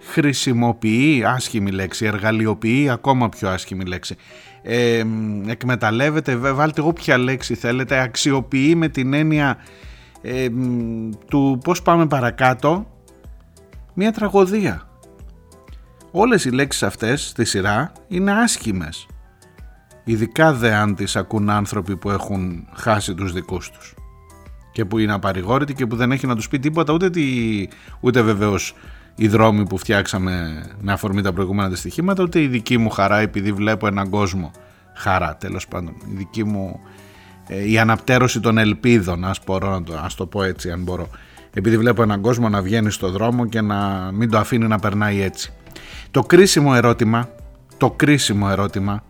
[0.00, 4.16] χρησιμοποιεί, άσχημη λέξη, εργαλειοποιεί ακόμα πιο άσχημη λέξη,
[4.62, 5.04] ε,
[5.46, 9.56] εκμεταλλεύεται, βάλτε όποια λέξη θέλετε, αξιοποιεί με την έννοια
[11.28, 12.86] του πώς πάμε παρακάτω
[13.94, 14.88] μια τραγωδία.
[16.10, 19.06] Όλες οι λέξεις αυτές στη σειρά είναι άσχημες.
[20.04, 23.94] Ειδικά δε αν τις ακούν άνθρωποι που έχουν χάσει τους δικούς τους
[24.72, 27.68] και που είναι απαρηγόρητοι και που δεν έχει να τους πει τίποτα ούτε, τι,
[28.00, 28.74] ούτε βεβαίως
[29.14, 33.52] οι δρόμοι που φτιάξαμε με αφορμή τα προηγούμενα δυστυχήματα, ούτε η δική μου χαρά επειδή
[33.52, 34.50] βλέπω έναν κόσμο
[34.94, 35.94] χαρά τέλος πάντων.
[36.12, 36.80] Η δική μου
[37.52, 41.08] ε, η αναπτέρωση των ελπίδων, ας, μπορώ, να το, ας το πω έτσι αν μπορώ.
[41.54, 45.22] Επειδή βλέπω έναν κόσμο να βγαίνει στο δρόμο και να μην το αφήνει να περνάει
[45.22, 45.52] έτσι.
[46.10, 47.28] Το κρίσιμο ερώτημα,
[47.76, 49.02] το κρίσιμο ερώτημα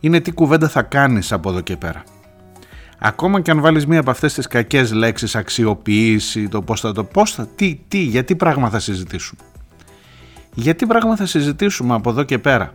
[0.00, 2.02] είναι τι κουβέντα θα κάνεις από εδώ και πέρα.
[2.98, 7.04] Ακόμα και αν βάλεις μία από αυτές τις κακές λέξεις, αξιοποίηση, το πώς θα το,
[7.04, 9.40] πώς θα, τι, τι, γιατί πράγμα θα συζητήσουμε;
[10.54, 12.74] Γιατί πράγμα θα συζητήσουμε από εδώ και πέρα;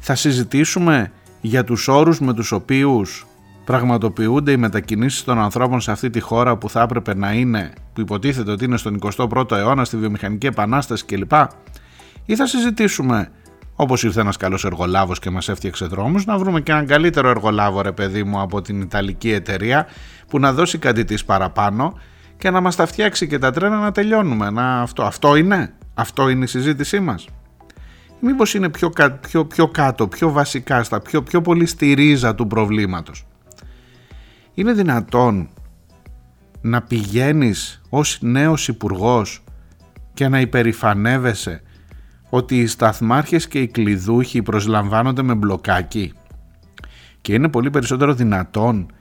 [0.00, 3.26] Θα συζητήσουμε για τους όρους με τους οποίους
[3.64, 8.00] πραγματοποιούνται οι μετακινήσεις των ανθρώπων σε αυτή τη χώρα που θα έπρεπε να είναι, που
[8.00, 11.32] υποτίθεται ότι είναι στον 21ο αιώνα, στη βιομηχανική επανάσταση κλπ.
[12.26, 13.30] Ή θα συζητήσουμε
[13.82, 17.80] Όπως ήρθε ένας καλός εργολάβος και μας έφτιαξε δρόμους, να βρούμε και έναν καλύτερο εργολάβο,
[17.80, 19.86] ρε παιδί μου, από την Ιταλική εταιρεία
[20.28, 21.98] που να δώσει κάτι της παραπάνω
[22.36, 24.50] και να μας τα φτιάξει και τα τρένα να τελειώνουμε.
[24.50, 27.28] Να, αυτό, αυτό είναι; Αυτό είναι η συζήτησή μας;
[28.20, 32.46] Μήπως είναι πιο, πιο, πιο κάτω, πιο βασικά, στα πιο, πιο πολύ στη ρίζα του
[32.46, 33.26] προβλήματος;
[34.54, 35.48] Είναι δυνατόν
[36.60, 39.44] να πηγαίνεις ως νέος υπουργός
[40.14, 41.62] και να υπερηφανεύεσαι
[42.30, 46.12] ότι οι σταθμάρχες και οι κλειδούχοι προσλαμβάνονται με μπλοκάκι
[47.20, 48.92] και είναι πολύ περισσότερο δυνατόν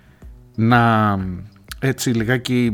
[0.56, 1.16] να
[1.80, 2.72] έτσι λιγάκι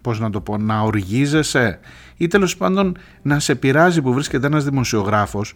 [0.00, 1.78] πώς να το πω να οργίζεσαι
[2.16, 5.54] ή τέλος πάντων να σε πειράζει που βρίσκεται ένας δημοσιογράφος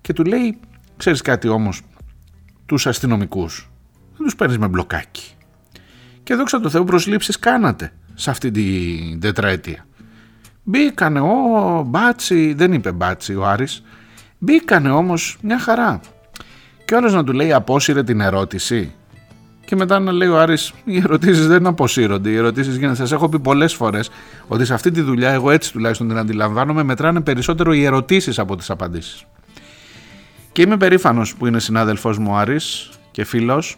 [0.00, 0.58] και του λέει
[0.96, 1.82] ξέρεις κάτι όμως
[2.66, 3.70] τους αστυνομικούς
[4.16, 5.30] δεν τους παίρνεις με μπλοκάκι.
[6.22, 9.86] Και δόξα τω Θεώ προσλήψεις κάνατε σε αυτή την τετραετία
[10.68, 13.82] Μπήκανε, ο μπάτσι, δεν είπε μπάτσι ο Άρης,
[14.38, 16.00] μπήκανε όμως μια χαρά.
[16.84, 18.92] Και όλος να του λέει απόσυρε την ερώτηση.
[19.64, 22.96] Και μετά να λέει ο Άρης, οι ερωτήσεις δεν αποσύρονται, οι ερωτήσεις γίνονται.
[22.96, 24.10] Σας έχω πει πολλές φορές
[24.48, 28.56] ότι σε αυτή τη δουλειά, εγώ έτσι τουλάχιστον την αντιλαμβάνομαι, μετράνε περισσότερο οι ερωτήσεις από
[28.56, 29.24] τις απαντήσεις.
[30.52, 33.76] Και είμαι περήφανος που είναι συνάδελφός μου ο Άρης και φίλος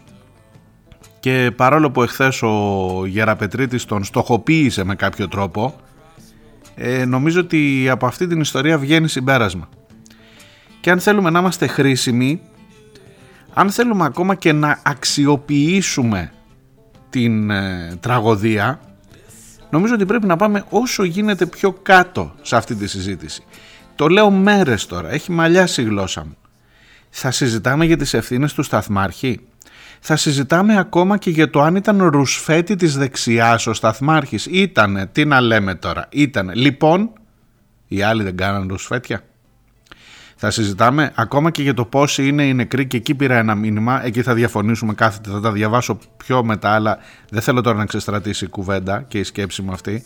[1.19, 5.75] και παρόλο που εχθές ο Γεραπετρίτης τον στοχοποίησε με κάποιο τρόπο
[6.81, 9.69] ε, νομίζω ότι από αυτή την ιστορία βγαίνει συμπέρασμα.
[10.81, 12.41] Και αν θέλουμε να είμαστε χρήσιμοι,
[13.53, 16.31] αν θέλουμε ακόμα και να αξιοποιήσουμε
[17.09, 18.79] την ε, τραγωδία
[19.69, 23.43] νομίζω ότι πρέπει να πάμε όσο γίνεται πιο κάτω σε αυτή τη συζήτηση.
[23.95, 26.37] Το λέω μέρες τώρα, έχει μαλλιάσει η γλώσσα μου.
[27.09, 29.39] Θα συζητάμε για τις ευθύνες του σταθμάρχη;
[29.99, 34.45] Θα συζητάμε ακόμα και για το αν ήταν ρουσφέτη της δεξιάς ο σταθμάρχης.
[34.45, 36.53] Ήτανε, τι να λέμε τώρα, ήτανε.
[36.55, 37.11] Λοιπόν,
[37.87, 39.23] οι άλλοι δεν κάναν ρουσφέτια.
[40.35, 44.05] Θα συζητάμε ακόμα και για το πόσοι είναι οι νεκροί και εκεί πήρα ένα μήνυμα.
[44.05, 46.97] Εκεί θα διαφωνήσουμε κάθεται, θα τα διαβάσω πιο μετά, αλλά
[47.29, 50.03] δεν θέλω τώρα να ξεστρατήσει η κουβέντα και η σκέψη μου αυτή.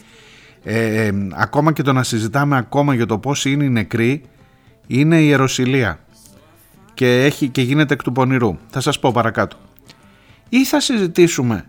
[0.63, 4.23] Ε, ε, ακόμα και το να συζητάμε ακόμα για το πόσοι είναι οι νεκροί
[4.87, 5.99] είναι η ιεροσιλία
[6.93, 8.57] και, έχει, και γίνεται εκ του πονηρού.
[8.67, 9.57] Θα σας πω παρακάτω.
[10.49, 11.65] Ή θα συζητήσουμε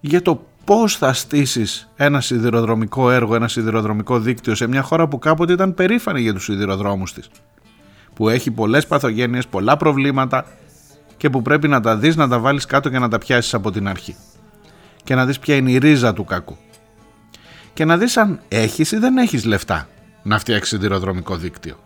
[0.00, 5.18] για το πώς θα στήσεις ένα σιδηροδρομικό έργο, ένα σιδηροδρομικό δίκτυο σε μια χώρα που
[5.18, 7.28] κάποτε ήταν περήφανη για τους σιδηροδρόμους της.
[8.14, 10.46] Που έχει πολλές παθογένειες, πολλά προβλήματα
[11.16, 13.70] και που πρέπει να τα δεις, να τα βάλεις κάτω και να τα πιάσεις από
[13.70, 14.16] την αρχή.
[15.04, 16.56] Και να δεις ποια είναι η ρίζα του κακού.
[17.74, 19.88] Και να δεις αν έχεις ή δεν έχεις λεφτά
[20.22, 21.76] να φτιάξεις σιδηροδρομικό δίκτυο.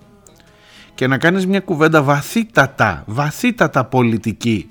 [0.99, 4.69] Και να κάνεις μια κουβέντα βαθύτατα, βαθύτατα πολιτική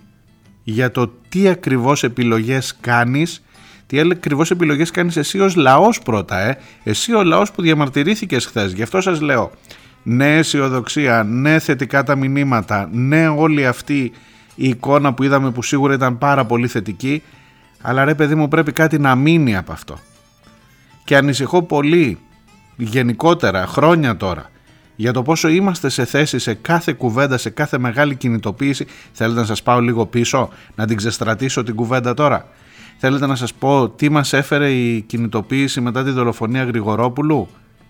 [0.63, 3.43] για το τι ακριβώς επιλογές κάνεις
[3.85, 6.57] τι ακριβώς επιλογές κάνεις εσύ ως λαός πρώτα, ε.
[6.83, 8.73] Εσύ ο λαός που διαμαρτυρήθηκες χθες.
[8.73, 9.51] Γι' αυτό σας λέω.
[10.03, 14.11] Ναι, αισιοδοξία, ναι, θετικά τα μηνύματα, ναι, όλη αυτή
[14.55, 17.23] η εικόνα που είδαμε που σίγουρα ήταν πάρα πολύ θετική,
[17.81, 19.99] αλλά ρε παιδί μου πρέπει κάτι να μείνει από αυτό.
[21.03, 22.17] Και ανησυχώ πολύ
[22.75, 24.49] γενικότερα, χρόνια τώρα,
[24.99, 28.85] για το πόσο είμαστε σε θέση σε κάθε κουβέντα, σε κάθε μεγάλη κινητοποίηση.
[29.11, 32.47] Θέλετε να σας πάω λίγο πίσω, να την ξεστρατήσω την κουβέντα τώρα;
[32.97, 37.47] Θέλετε να σας πω τι μας έφερε η κινητοποίηση μετά τη δολοφονία Γρηγορόπουλου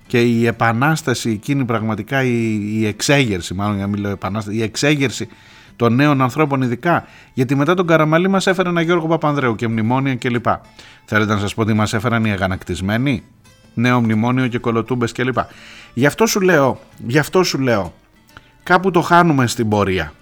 [0.08, 4.62] και η επανάσταση εκείνη πραγματικά, η, η εξέγερση μάλλον για να μην λέω επανάσταση, η
[4.62, 5.28] εξέγερση
[5.76, 10.16] των νέων ανθρώπων ειδικά; Γιατί μετά τον Καραμαλή μας έφερε ένα Γιώργο Παπανδρέου και μνημόνια
[10.16, 10.46] κλπ.
[11.06, 13.24] Θέλετε να σας πω τι μας έφεραν οι αγανακτισμένοι,
[13.78, 15.38] νέο μνημόνιο και κολοτούμπες κλπ.
[15.94, 17.94] Γι' αυτό σου λέω, γι' αυτό σου λέω,
[18.64, 20.14] κάπου το χάνουμε στην πορεία.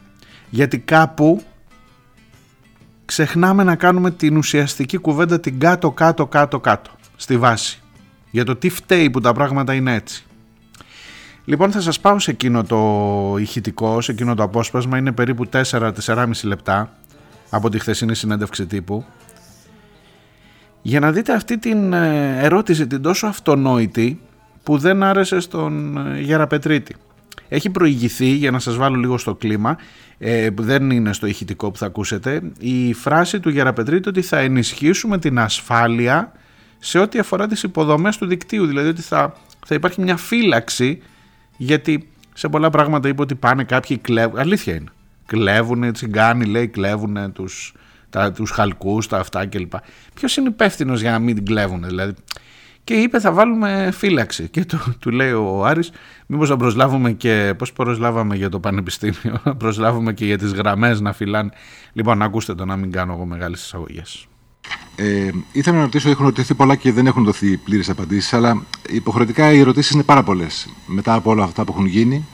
[0.49, 1.41] Γιατί κάπου
[3.05, 7.79] ξεχνάμε να κάνουμε την ουσιαστική κουβέντα την κάτω κάτω κάτω κάτω στη βάση
[8.35, 10.25] για το τι φταίει που τα πράγματα είναι έτσι.
[11.45, 16.29] Λοιπόν θα σας πάω σε εκείνο το ηχητικό, σε εκείνο το απόσπασμα, είναι περίπου 4-4,5
[16.43, 16.93] λεπτά
[17.49, 19.05] από τη χθεσινή συνέντευξη τύπου
[20.88, 24.19] για να δείτε αυτή την ε, ερώτηση την τόσο αυτονόητη
[24.63, 26.95] που δεν άρεσε στον ε, Γεραπετρίτη.
[27.47, 29.77] Έχει προηγηθεί, για να σας βάλω λίγο στο κλίμα,
[30.17, 34.38] ε, που δεν είναι στο ηχητικό που θα ακούσετε, η φράση του Γεραπετρίτη ότι θα
[34.38, 36.31] ενισχύσουμε την ασφάλεια
[36.79, 38.65] σε ό,τι αφορά τις υποδομές του δικτύου.
[38.65, 39.33] Δηλαδή ότι θα,
[39.65, 41.01] θα υπάρχει μια φύλαξη
[41.57, 44.39] γιατί σε πολλά πράγματα είπε ότι πάνε κάποιοι κλέβουν.
[44.39, 44.89] Αλήθεια είναι.
[45.25, 47.73] Κλέβουν τσιγκάνοι, λέει, κλέβουν τους,
[48.16, 49.74] τα, τους χαλκούς, τα αυτά κλπ.
[50.13, 52.13] Ποιος είναι υπεύθυνος για να μην την κλέβουν, δηλαδή;
[52.84, 55.91] Και είπε θα βάλουμε φύλαξη και του, του λέει ο Άρης
[56.26, 61.01] μήπως να προσλάβουμε και πώς προσλάβαμε για το πανεπιστήμιο να προσλάβουμε και για τις γραμμές
[61.01, 61.49] να φυλάνε
[61.93, 64.28] λοιπόν ακούστε το να μην κάνω εγώ μεγάλες εισαγωγές.
[64.95, 69.51] Ε, ήθελα να ρωτήσω, έχουν ρωτηθεί πολλά και δεν έχουν δοθεί πλήρες απαντήσεις, αλλά υποχρεωτικά
[69.51, 72.26] οι ερωτήσεις είναι πάρα πολλές μετά από όλα αυτά που έχουν γίνει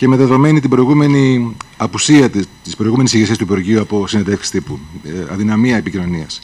[0.00, 5.32] και με δεδομένη την προηγούμενη απουσία της προηγούμενης ηγεσίας του Υπουργείου από συνεντεύξεις τύπου, ε,
[5.32, 6.40] αδυναμία επικοινωνίας.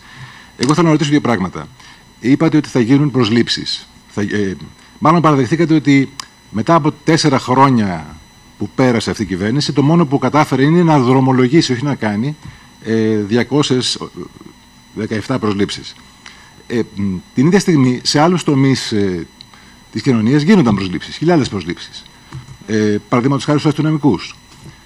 [0.56, 1.68] Εγώ θέλω να ρωτήσω δύο πράγματα
[2.20, 3.88] είπατε ότι θα γίνουν προσλήψεις.
[4.08, 4.56] Θα, ε,
[4.98, 6.12] μάλλον παραδεχθήκατε ότι
[6.50, 8.16] μετά από τέσσερα χρόνια
[8.58, 12.36] που πέρασε αυτή η κυβέρνηση, το μόνο που κατάφερε είναι να δρομολογήσει, όχι να κάνει,
[12.82, 15.94] ε, 217 προσλήψεις.
[16.66, 16.80] Ε,
[17.34, 19.26] την ίδια στιγμή, σε άλλους τομείς ε,
[19.92, 22.04] της κοινωνίας γίνονταν προσλήψεις, χιλιάδες προσλήψεις.
[22.66, 24.36] Ε, Παραδείγματος χάρη στους αστυνομικούς.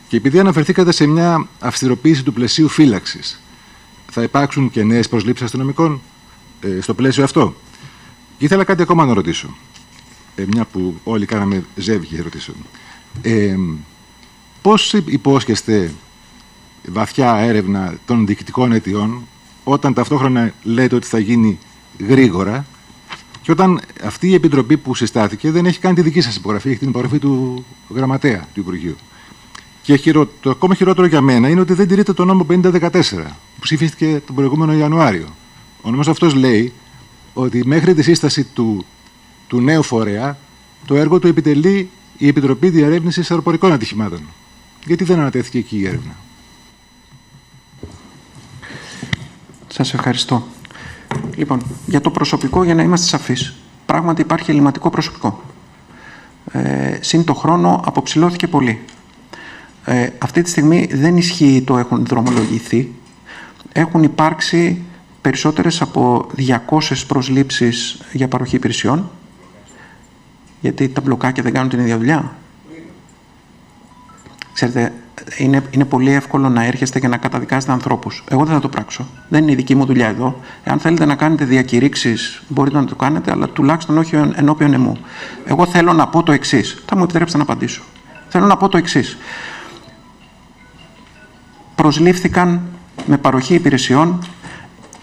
[0.08, 3.40] Και επειδή αναφερθήκατε σε μια αυστηροποίηση του πλαισίου φύλαξης,
[4.10, 6.00] θα υπάρξουν και νέες προσλήψεις αστυνομικών
[6.60, 7.54] ε, στο πλαίσιο αυτό;
[8.38, 9.56] Και ήθελα κάτι ακόμα να ρωτήσω.
[10.34, 12.56] Ε, μια που όλοι κάναμε ζεύγη ερωτήσεων.
[13.22, 13.56] Ε,
[14.62, 15.92] πώς υπόσχεστε
[16.88, 19.26] βαθιά έρευνα των διοικητικών αιτιών
[19.64, 21.58] όταν ταυτόχρονα λέτε ότι θα γίνει
[21.98, 22.66] γρήγορα
[23.50, 26.78] και όταν αυτή η επιτροπή που συστάθηκε δεν έχει κάνει τη δική σας υπογραφή, έχει
[26.78, 28.96] την υπογραφή του γραμματέα του Υπουργείου.
[29.82, 32.90] Και χειρο, το ακόμα χειρότερο για μένα είναι ότι δεν τηρείται το νόμο 5014
[33.54, 35.26] που ψήφιστηκε τον προηγούμενο Ιανουάριο.
[35.82, 36.72] Ο νόμος αυτός λέει
[37.34, 38.84] ότι μέχρι τη σύσταση του,
[39.46, 40.38] του νέου φορέα
[40.86, 44.20] το έργο του επιτελεί η Επιτροπή Διαρεύνησης Αεροπορικών Ατυχημάτων.
[44.84, 46.16] Γιατί δεν ανατέθηκε εκεί η έρευνα.
[49.68, 50.46] Σας ευχαριστώ.
[51.36, 53.54] Λοιπόν, για το προσωπικό, για να είμαστε σαφείς,
[53.86, 55.42] πράγματι υπάρχει ελληματικό προσωπικό.
[56.52, 58.84] Ε, συν το χρόνο αποψηλώθηκε πολύ.
[59.84, 62.92] Ε, αυτή τη στιγμή δεν ισχύει το έχουν δρομολογηθεί.
[63.72, 64.82] Έχουν υπάρξει
[65.20, 69.10] περισσότερες από 200 προσλήψεις για παροχή υπηρεσιών.
[70.60, 72.34] Γιατί τα μπλοκάκια δεν κάνουν την ίδια δουλειά.
[74.52, 74.92] Ξέρετε,
[75.36, 78.24] είναι, είναι πολύ εύκολο να έρχεστε και να καταδικάζετε ανθρώπους.
[78.30, 79.06] Εγώ δεν θα το πράξω.
[79.28, 80.40] Δεν είναι η δική μου δουλειά εδώ.
[80.64, 84.96] Εάν θέλετε να κάνετε διακηρύξεις, μπορείτε να το κάνετε, αλλά τουλάχιστον όχι ενώπιον εμού.
[85.44, 86.82] Εγώ θέλω να πω το εξής.
[86.86, 87.82] Θα μου επιτρέψετε να απαντήσω.
[88.28, 89.16] Θέλω να πω το εξής.
[91.74, 92.60] Προσλήφθηκαν
[93.06, 94.24] με παροχή υπηρεσιών,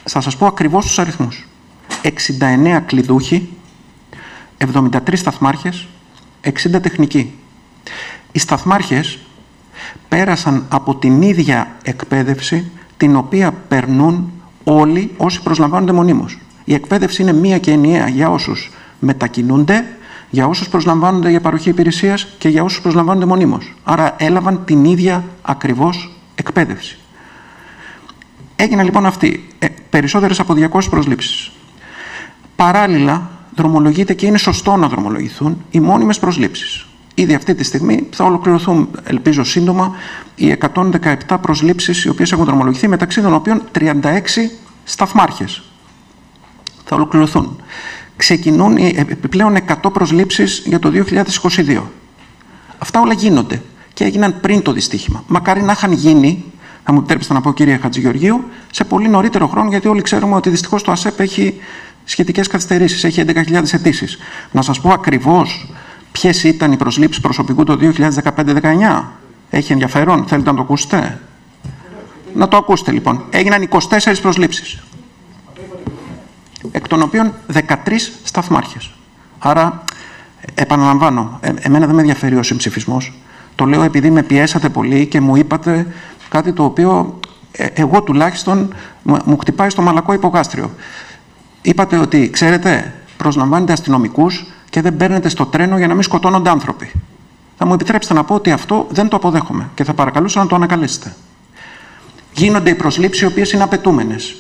[0.04, 1.48] θα σας πω ακριβώς τους αριθμούς.
[2.02, 3.50] 69 κλειδούχοι,
[4.58, 5.88] 73 σταθμάρχες,
[6.42, 7.34] 60 τεχνικοί.
[8.32, 9.20] Οι σταθμάρχες
[10.08, 14.32] πέρασαν από την ίδια εκπαίδευση την οποία περνούν
[14.64, 16.38] όλοι όσοι προσλαμβάνονται μονίμως.
[16.66, 19.86] Η εκπαίδευση είναι μία και ενιαία για όσους μετακινούνται,
[20.30, 23.74] για όσους προσλαμβάνονται για παροχή υπηρεσίας και για όσους προσλαμβάνονται μονίμως.
[23.84, 26.98] Άρα έλαβαν την ίδια ακριβώς εκπαίδευση.
[28.56, 29.48] Έγινε λοιπόν αυτή.
[29.60, 31.52] Ε, περισσότερες από 200 προσλήψεις.
[32.56, 36.87] Παράλληλα, δρομολογείται και είναι σωστό να δρομολογηθούν οι μόνιμες προσλήψεις.
[37.20, 39.96] Ήδη αυτή τη στιγμή θα ολοκληρωθούν, ελπίζω σύντομα,
[40.36, 40.58] οι
[41.28, 44.52] 117 προσλήψεις οι οποίες έχουν δρομολογηθεί, μεταξύ των οποίων 36
[44.84, 45.64] σταθμάρχες.
[46.86, 47.62] Θα ολοκληρωθούν.
[48.18, 51.82] Ξεκινούν επιπλέον 100 προσλήψεις για το 2022.
[52.78, 53.62] Αυτά όλα γίνονται
[53.94, 55.24] και έγιναν πριν το δυστύχημα.
[55.28, 56.44] Μακάρι να είχαν γίνει,
[56.84, 60.50] θα μου επιτρέψετε να πω κύριε Χατζηγεωργίου, σε πολύ νωρίτερο χρόνο, γιατί όλοι ξέρουμε ότι
[60.50, 61.62] δυστυχώς το ΑΣΕΠ έχει
[62.04, 64.18] σχετικές καθυστερήσεις, έχει 11.000 αιτήσεις.
[64.52, 65.68] Να σας πω ακριβώς
[66.20, 69.04] ποιες ήταν οι προσλήψεις προσωπικού το 2015-19.
[69.50, 71.22] Έχει ενδιαφέρον, θέλετε να το ακούσετε;
[72.34, 73.24] Να το ακούσετε λοιπόν.
[73.30, 73.78] Έγιναν 24
[74.22, 74.84] προσλήψεις.
[76.72, 77.66] Εκ των οποίων 13
[78.24, 78.92] σταθμάρχες.
[79.40, 79.84] Άρα,
[80.54, 83.14] επαναλαμβάνω, ε, εμένα δεν με ενδιαφέρει ο συμψηφισμός.
[83.56, 85.88] Το λέω επειδή με πιέσατε πολύ και μου είπατε
[86.30, 87.20] κάτι το οποίο
[87.52, 90.72] ε, εγώ τουλάχιστον μου χτυπάει στο μαλακό υπογάστριο.
[91.62, 96.92] Είπατε ότι, ξέρετε, προσλαμβάνετε αστυνομικούς και δεν παίρνετε στο τρένο για να μην σκοτώνονται άνθρωποι.
[97.58, 100.56] Θα μου επιτρέψετε να πω ότι αυτό δεν το αποδέχομαι και θα παρακαλούσα να το
[100.56, 101.16] ανακαλέσετε.
[102.34, 104.36] Γίνονται οι προσλήψεις οι οποίες είναι απαιτούμενες.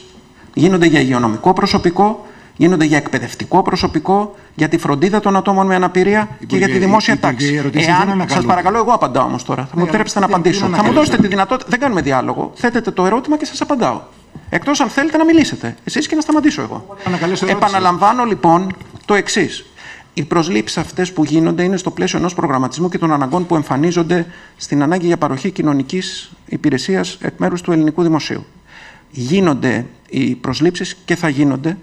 [0.54, 2.26] Γίνονται για υγειονομικό προσωπικό,
[2.56, 7.18] γίνονται για εκπαιδευτικό προσωπικό, για τη φροντίδα των ατόμων με αναπηρία και για τη δημόσια
[7.18, 7.72] τάξη.
[7.74, 9.62] Εάν, σας παρακαλώ, εγώ απαντάω όμως τώρα.
[9.62, 10.68] Θα μου ναι, επιτρέψετε να απαντήσω.
[10.68, 11.70] Θα μου δώσετε τη δυνατότητα.
[11.70, 12.52] Δεν κάνουμε διάλογο.
[12.56, 14.02] Θέτετε το ερώτημα και σας απαντάω.
[14.50, 15.76] Εκτός αν θέλετε να μιλήσετε.
[15.84, 16.98] Εσείς και να σταματήσω εγώ.
[17.48, 18.76] Επαναλαμβάνω λοιπόν
[19.06, 19.66] το εξής.
[20.18, 24.26] Οι προσλήψεις αυτές που γίνονται είναι στο πλαίσιο ενός προγραμματισμού και των αναγκών που εμφανίζονται
[24.56, 28.46] στην ανάγκη για παροχή κοινωνικής υπηρεσίας εκ μέρους του ελληνικού δημοσίου.
[29.12, 31.78] Γίνονται οι προσλήψεις και θα γίνονται.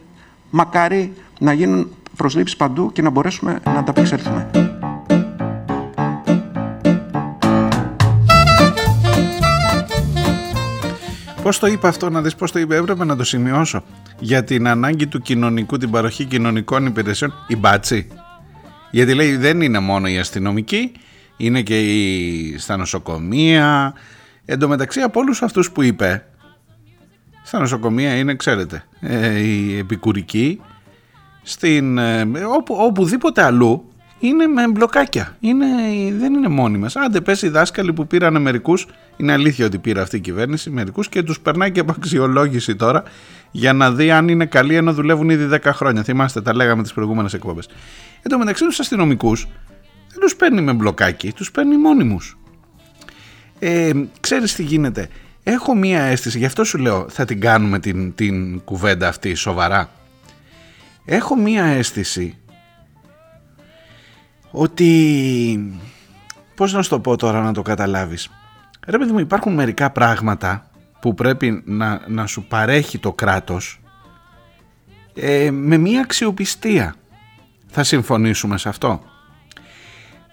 [0.51, 4.51] Μακάρι να γίνουν προσλήψεις παντού και να μπορέσουμε να ανταπεξέλθουμε.
[11.43, 13.83] Πώς το είπα αυτό, να δεις πώς το είπε, έπρεπε να το σημειώσω.
[14.19, 18.09] Για την ανάγκη του κοινωνικού, την παροχή κοινωνικών υπηρεσιών, η μπάτσι.
[18.95, 20.93] Γιατί λέει δεν είναι μόνο οι αστυνομικοί,
[21.37, 23.95] είναι και οι στα νοσοκομεία.
[24.45, 26.27] Εν τω μεταξύ από όλους αυτούς που είπε,
[27.45, 30.61] στα νοσοκομεία είναι, ξέρετε, ε, οι επικουρικοί,
[31.43, 32.23] στην, ε,
[32.57, 35.37] όπου, οπουδήποτε αλλού είναι με μπλοκάκια.
[35.41, 35.67] Είναι,
[36.19, 36.91] δεν είναι μόνιμε.
[36.95, 38.87] Άντε, πες οι δάσκαλοι που πήραν μερικούς,
[39.17, 43.03] είναι αλήθεια ότι πήρε αυτή η κυβέρνηση μερικούς και τους περνάει και από αξιολόγηση τώρα
[43.51, 46.03] για να δει αν είναι καλοί ενώ δουλεύουν ήδη 10 χρόνια.
[46.03, 47.69] Θυμάστε, τα λέγαμε τις προηγούμενες εκπομπές.
[48.23, 49.49] Εν τω μεταξύ τους αστυνομικούς
[50.11, 52.39] δεν τους παίρνει με μπλοκάκι, τους παίρνει μόνιμους.
[53.59, 53.91] Ε,
[54.21, 55.09] ξέρεις τι γίνεται.
[55.43, 59.91] Έχω μία αίσθηση, γι' αυτό σου λέω θα την κάνουμε την, την κουβέντα αυτή σοβαρά.
[61.05, 62.39] Έχω μία αίσθηση
[64.55, 65.79] ότι...
[66.55, 68.31] Πώς να σου το πω τώρα να το καταλάβεις.
[68.87, 73.81] Ρε παιδί μου υπάρχουν μερικά πράγματα που πρέπει να, να σου παρέχει το κράτος
[75.15, 76.95] ε, με μία αξιοπιστία.
[77.67, 79.03] Θα συμφωνήσουμε σε αυτό;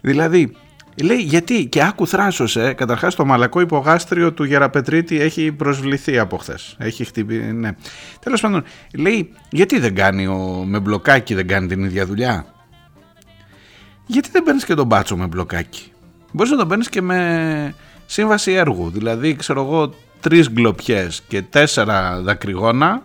[0.02, 0.56] Δηλαδή,
[1.04, 6.38] λέει γιατί και άκου θράσος, ε, καταρχάς το μαλακό υπογάστριο του Γεραπετρίτη έχει προσβληθεί από
[6.38, 6.76] χθες.
[6.78, 7.76] Έχει χτυπήσει, ναι.
[8.20, 8.64] Τέλος πάντων,
[8.98, 12.46] λέει γιατί δεν κάνει ο, με μπλοκάκι δεν κάνει την ίδια δουλειά;
[14.12, 15.92] Γιατί δεν παίρνεις και τον μπάτσο με μπλοκάκι;
[16.32, 18.90] Μπορείς να τον παίρνεις και με σύμβαση έργου.
[18.90, 23.02] Δηλαδή, ξέρω εγώ, τρεις γκλοπιές και τέσσερα δακρυγόνα,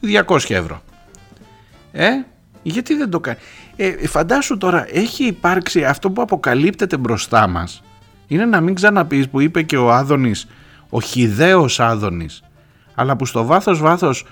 [0.00, 0.82] 200 ευρώ.
[1.92, 2.08] Ε,
[2.62, 3.38] γιατί δεν το κάνει;
[3.76, 7.82] Ε, φαντάσου τώρα, έχει υπάρξει αυτό που αποκαλύπτεται μπροστά μας.
[8.26, 10.46] Είναι να μην ξαναπείς που είπε και ο Άδωνης,
[10.88, 12.42] ο χιδαίος Άδωνης,
[12.94, 14.26] αλλά που στο βάθος βάθος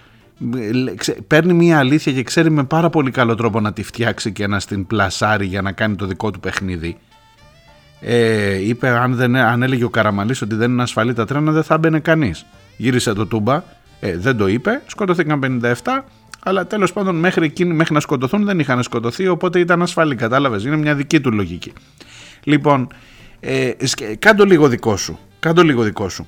[1.26, 4.60] παίρνει μια αλήθεια και ξέρει με πάρα πολύ καλό τρόπο να τη φτιάξει και να
[4.60, 6.96] στην πλασάρει για να κάνει το δικό του παιχνίδι.
[8.00, 11.62] Ε, είπε αν, δεν, αν έλεγε ο Καραμαλής ότι δεν είναι ασφαλή τα τρένα δεν
[11.62, 12.46] θα μπαινε κανείς.
[12.76, 13.62] Γύρισε το τούμπα,
[14.00, 16.04] ε, δεν το είπε, σκοτωθήκαν 57,
[16.44, 20.64] αλλά τέλος πάντων μέχρι, εκείνη, μέχρι να σκοτωθούν δεν είχαν σκοτωθεί, οπότε ήταν ασφαλή, κατάλαβες,
[20.64, 21.72] είναι μια δική του λογική.
[22.44, 22.88] Λοιπόν,
[23.40, 23.70] ε,
[24.18, 26.26] κάντο λίγο δικό σου, κάντο λίγο δικό σου.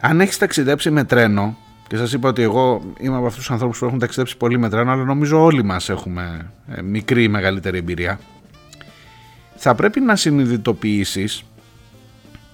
[0.00, 1.56] Αν έχεις ταξιδέψει με τρένο,
[1.92, 4.68] και σας είπα ότι εγώ είμαι από αυτούς τους ανθρώπους που έχουν ταξιδέψει πολύ με
[4.68, 8.20] τρένο, αλλά νομίζω όλοι μας έχουμε ε, μικρή ή μεγαλύτερη εμπειρία,
[9.56, 11.44] θα πρέπει να συνειδητοποιήσεις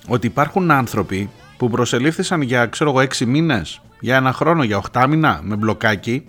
[0.06, 5.06] ότι υπάρχουν άνθρωποι που προσελήφθησαν για ξέρω εγώ 6 μήνες, για ένα χρόνο, για 8
[5.08, 6.26] μήνα με μπλοκάκι.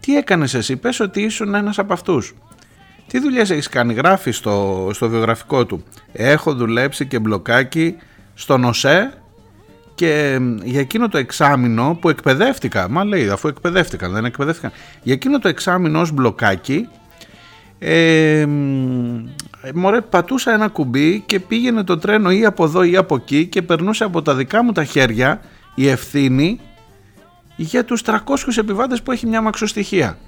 [0.00, 2.34] Τι έκανες εσύ, πες ότι ήσουν ένας από αυτούς.
[3.06, 5.84] Τι δουλειές έχεις κάνει, γράφεις στο, στο βιογραφικό του.
[6.12, 7.96] Έχω δουλέψει και μπλοκάκι
[8.34, 9.19] στον ΟΣΕ
[10.00, 14.70] και για εκείνο το εξάμεινο που εκπαιδεύτηκα, μα λέει αφού εκπαιδεύτηκαν, δεν εκπαιδεύτηκαν,
[15.02, 16.88] για εκείνο το εξάμεινο ως μπλοκάκι
[17.78, 18.46] ε,
[19.74, 23.62] μωρέ πατούσα ένα κουμπί και πήγαινε το τρένο ή από εδώ ή από εκεί και
[23.62, 25.40] περνούσε από τα δικά μου τα χέρια
[25.74, 26.60] η ευθύνη
[27.56, 28.16] για τους 300
[28.56, 30.18] επιβάτες που έχει μια μαξοστοιχεία.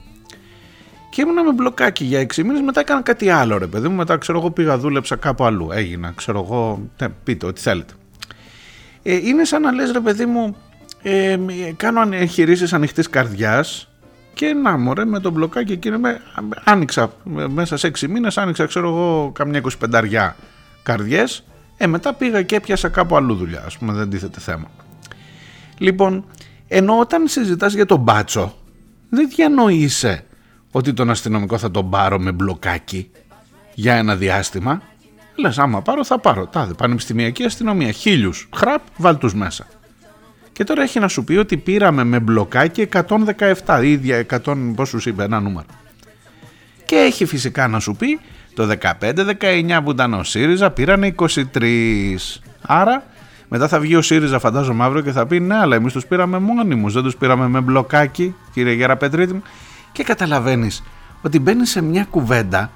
[1.10, 4.16] Και ήμουνα με μπλοκάκι για 6 μήνες, μετά έκανα κάτι άλλο ρε παιδί μου, μετά
[4.16, 7.92] ξέρω εγώ πήγα δούλεψα κάπου αλλού, έγινα, ξέρω εγώ, ναι, πείτε ό,τι θέλετε.
[9.02, 10.56] Ε, είναι σαν να λες ρε παιδί μου,
[11.02, 11.36] ε,
[11.76, 13.88] κάνω εγχειρήσεις ανοιχτής καρδιάς
[14.34, 16.20] και να μωρέ με τον μπλοκάκι εκείνο με,
[16.64, 17.12] άνοιξα
[17.48, 20.34] μέσα σε 6 μήνες άνοιξα ξέρω εγώ καμιά 25
[20.82, 21.44] καρδιές.
[21.76, 24.70] Ε μετά πήγα και έπιασα κάπου αλλού δουλειά ας πούμε δεν τίθεται θέμα.
[25.78, 26.24] Λοιπόν
[26.68, 28.56] ενώ όταν συζητάς για τον μπάτσο
[29.08, 30.24] δεν διανοείσαι
[30.70, 33.10] ότι τον αστυνομικό θα τον πάρω με μπλοκάκι
[33.74, 34.82] για ένα διάστημα
[35.34, 39.66] λες άμα πάρω θα πάρω τάδε πανεπιστημιακή αστυνομία χίλιους χραπ βάλ τους μέσα
[40.52, 42.88] και τώρα έχει να σου πει ότι πήραμε με μπλοκάκι
[43.64, 45.66] 117, ίδια 100, πώς είπε ένα νούμερο.
[46.84, 48.20] Και έχει φυσικά να σου πει
[48.54, 48.68] το
[49.00, 51.62] 15-19 που ήταν ο ΣΥΡΙΖΑ πήραν 23.
[52.62, 53.04] Άρα
[53.48, 56.38] μετά θα βγει ο ΣΥΡΙΖΑ φαντάζομαι αύριο και θα πει ναι αλλά εμείς τους πήραμε
[56.38, 59.42] μόνιμους, δεν τους πήραμε με μπλοκάκι κύριε Γεραπετρίτη
[59.92, 60.82] Και καταλαβαίνεις
[61.22, 62.70] ότι μπαίνεις σε μια κουβέντα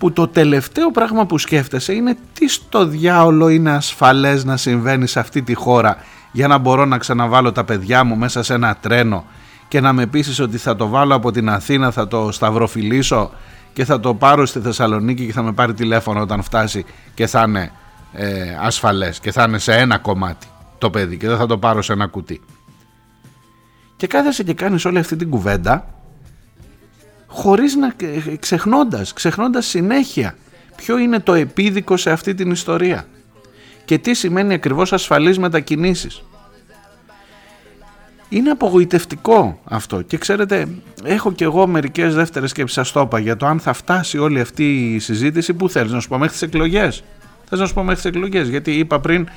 [0.00, 5.20] που το τελευταίο πράγμα που σκέφτεσαι είναι τι στο διάολο είναι ασφαλές να συμβαίνει σε
[5.20, 5.96] αυτή τη χώρα
[6.32, 9.24] για να μπορώ να ξαναβάλω τα παιδιά μου μέσα σε ένα τρένο
[9.68, 13.30] και να με πείσεις ότι θα το βάλω από την Αθήνα, θα το σταυροφιλήσω
[13.72, 16.84] και θα το πάρω στη Θεσσαλονίκη και θα με πάρει τηλέφωνο όταν φτάσει
[17.14, 17.72] και θα είναι
[18.12, 20.46] ε, ασφαλές και θα είναι σε ένα κομμάτι
[20.78, 22.40] το παιδί και δεν θα το πάρω σε ένα κουτί.
[23.96, 25.86] Και κάθεσαι και κάνεις όλη αυτή την κουβέντα
[27.30, 27.94] χωρίς να
[28.38, 30.34] ξεχνώντας, ξεχνώντας συνέχεια
[30.76, 33.06] ποιο είναι το επίδικο σε αυτή την ιστορία
[33.84, 36.22] και τι σημαίνει ακριβώς ασφαλείς μετακινήσεις.
[38.28, 40.68] Είναι απογοητευτικό αυτό και ξέρετε
[41.04, 44.40] έχω και εγώ μερικές δεύτερες σκέψεις σας το είπα για το αν θα φτάσει όλη
[44.40, 47.02] αυτή η συζήτηση που θέλεις να σου πω μέχρι τις εκλογές.
[47.48, 49.28] Θες να σου πω μέχρι τις εκλογές γιατί είπα πριν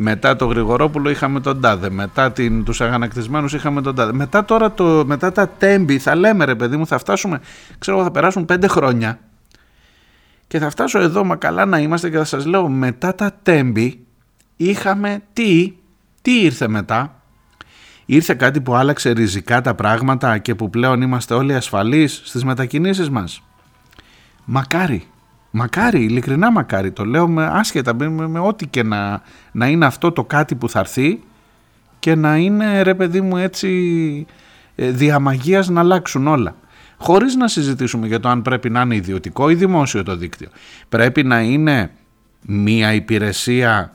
[0.00, 4.12] μετά το Γρηγορόπουλο είχαμε τον Τάδε, μετά την, τους αγανακτισμένους είχαμε τον Τάδε.
[4.12, 7.40] Μετά τώρα το, μετά τα τέμπη θα λέμε ρε παιδί μου θα φτάσουμε,
[7.78, 9.18] ξέρω θα περάσουν πέντε χρόνια
[10.46, 14.06] και θα φτάσω εδώ, μα καλά να είμαστε και θα σας λέω μετά τα τέμπη
[14.56, 15.72] είχαμε τι,
[16.22, 17.22] τι ήρθε μετά;
[18.06, 23.10] Ήρθε κάτι που άλλαξε ριζικά τα πράγματα και που πλέον είμαστε όλοι ασφαλείς στις μετακινήσεις
[23.10, 23.42] μας.
[24.44, 25.06] Μακάρι,
[25.50, 29.22] μακάρι, ειλικρινά μακάρι, το λέω με άσχετα με, με, ό,τι και να,
[29.52, 31.20] να είναι αυτό το κάτι που θα έρθει
[31.98, 34.26] και να είναι ρε παιδί μου έτσι
[34.74, 36.54] ε, διαμαγείας να αλλάξουν όλα
[36.98, 40.48] χωρίς να συζητήσουμε για το αν πρέπει να είναι ιδιωτικό ή δημόσιο το δίκτυο.
[40.88, 41.90] Πρέπει να είναι
[42.42, 43.92] μία υπηρεσία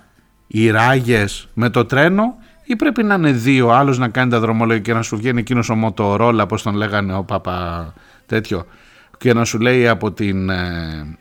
[0.48, 4.82] οι ράγες με το τρένο ή πρέπει να είναι δύο, άλλος να κάνει τα δρομολόγια
[4.82, 7.94] και να σου βγαίνει εκείνος ο Μοτορόλα, όπως τον λέγανε ο Παπα
[8.26, 8.66] τέτοιο,
[9.18, 11.18] και να σου λέει από την, ε,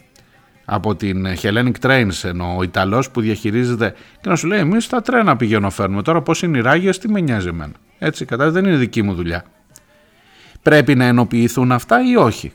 [0.64, 5.00] από την Hellenic Trains, ενώ ο Ιταλός που διαχειρίζεται και να σου λέει εμείς τα
[5.00, 7.72] τρένα πηγαίνω φέρνουμε, τώρα πώς είναι οι ράγες, τι με νοιάζει εμένα.
[7.98, 9.44] Έτσι, κατά δεν είναι δική μου δουλειά.
[10.62, 12.52] Πρέπει να ενοποιηθούν αυτά ή όχι;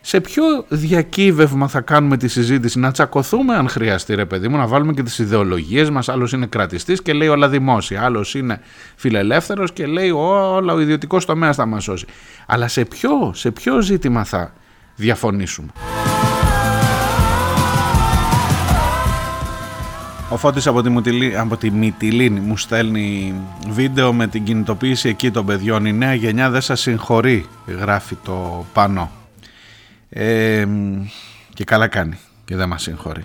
[0.00, 4.66] Σε ποιο διακύβευμα θα κάνουμε τη συζήτηση, να τσακωθούμε αν χρειαστεί ρε παιδί μου, να
[4.66, 8.60] βάλουμε και τις ιδεολογίες μας, άλλος είναι κρατιστής και λέει όλα δημόσια, άλλος είναι
[8.96, 12.06] φιλελεύθερος και λέει όλα ο ιδιωτικός τομέας θα μας σώσει.
[12.46, 14.52] Αλλά σε ποιο, σε ποιο ζήτημα θα
[14.96, 15.72] διαφωνήσουμε;
[20.32, 23.34] Ο Φώτης από τη, Μουτιλή, από τη Μυτιλίνη μου στέλνει
[23.68, 25.84] βίντεο με την κινητοποίηση εκεί των παιδιών.
[25.84, 29.10] Η νέα γενιά δεν σας συγχωρεί, γράφει το πάνω.
[30.08, 30.66] Ε,
[31.54, 33.24] και καλά κάνει και δεν μας συγχωρεί.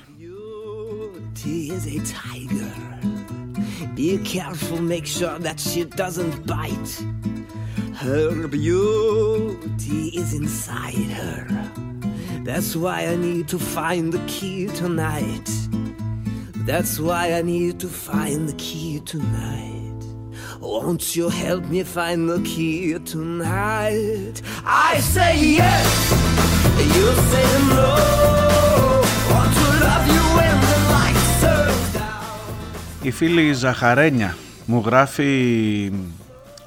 [3.95, 6.91] Be careful, make sure that she doesn't bite.
[8.03, 11.39] Her beauty is inside her.
[12.47, 15.49] That's why I need to find the key tonight.
[16.68, 20.00] That's why I need to find the key tonight.
[20.60, 24.36] Won't you help me find the key tonight?
[24.64, 25.88] I say yes,
[26.96, 27.90] you say no.
[29.32, 32.46] Want to love you when the lights turn down.
[33.02, 34.36] Η φίλη Ζαχαρένια
[34.66, 35.92] μου γράφει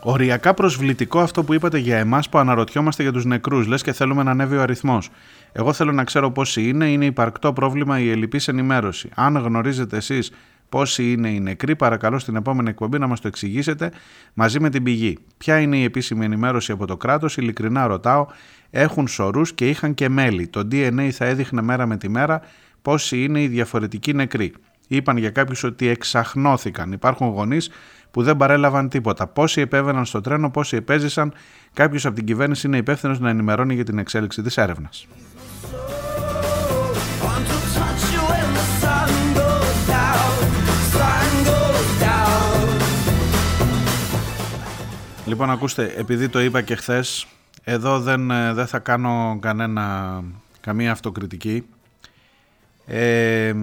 [0.02, 3.66] οριακά προσβλητικό αυτό που είπατε για εμάς που αναρωτιόμαστε για τους νεκρούς.
[3.66, 5.10] Λες και θέλουμε να ανέβει ο αριθμός.
[5.52, 9.08] Εγώ θέλω να ξέρω πόσοι είναι, είναι υπαρκτό πρόβλημα η ελληπής ενημέρωση.
[9.14, 10.32] Αν γνωρίζετε εσείς
[10.68, 13.92] πόσοι είναι οι νεκροί, παρακαλώ στην επόμενη εκπομπή να μας το εξηγήσετε
[14.34, 15.18] μαζί με την πηγή.
[15.38, 18.26] Ποια είναι η επίσημη ενημέρωση από το κράτος, ειλικρινά ρωτάω,
[18.70, 20.48] έχουν σωρούς και είχαν και μέλη.
[20.48, 22.40] Το DNA θα έδειχνε μέρα με τη μέρα
[22.82, 24.52] πόσοι είναι οι διαφορετικοί νεκροί.
[24.88, 26.92] Είπαν για κάποιους ότι εξαχνώθηκαν.
[26.92, 27.70] Υπάρχουν γονείς
[28.10, 29.26] που δεν παρέλαβαν τίποτα.
[29.26, 31.32] Πόσοι επέβαιναν στο τρένο, πόσοι επέζησαν.
[31.72, 35.06] Κάποιος από την κυβέρνηση είναι υπεύθυνος να ενημερώνει για την εξέλιξη της έρευνας.
[37.22, 40.32] Want to touch you when the sun goes down.
[40.96, 42.70] Sun goes down.
[45.26, 47.26] Λοιπόν, ακούστε, επειδή το είπα και χθες,
[47.64, 50.22] εδώ δεν, ε, δεν θα κάνω κανένα,
[50.60, 51.66] καμία αυτοκριτική.
[52.86, 53.54] Ε,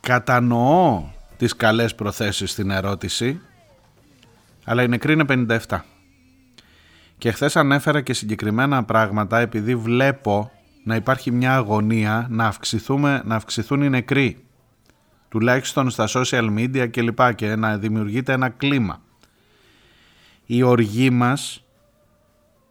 [0.00, 1.02] κατανοώ
[1.36, 3.40] τις καλές προθέσεις στην ερώτηση,
[4.64, 5.24] αλλά η νεκρή είναι
[5.68, 5.78] 57.
[7.18, 10.50] Και χθες ανέφερα και συγκεκριμένα πράγματα επειδή βλέπω
[10.84, 14.44] να υπάρχει μια αγωνία να, αυξηθούμε, να αυξηθούν οι νεκροί.
[15.28, 19.02] Τουλάχιστον στα social media και λοιπά και να δημιουργείται ένα κλίμα.
[20.46, 21.64] Η οργή μας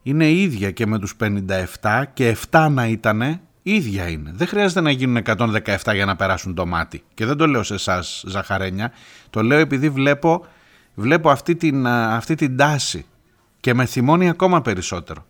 [0.03, 4.31] είναι ίδια και με τους 57 και 7 να ήτανε ίδια είναι.
[4.33, 7.03] Δεν χρειάζεται να γίνουν 117 για να περάσουν το μάτι.
[7.13, 8.91] Και δεν το λέω σε εσάς Ζαχαρένια,
[9.29, 10.45] το λέω επειδή βλέπω,
[10.99, 13.05] βλέπω αυτή, την, α, αυτή την τάση
[13.59, 15.25] και με θυμώνει ακόμα περισσότερο.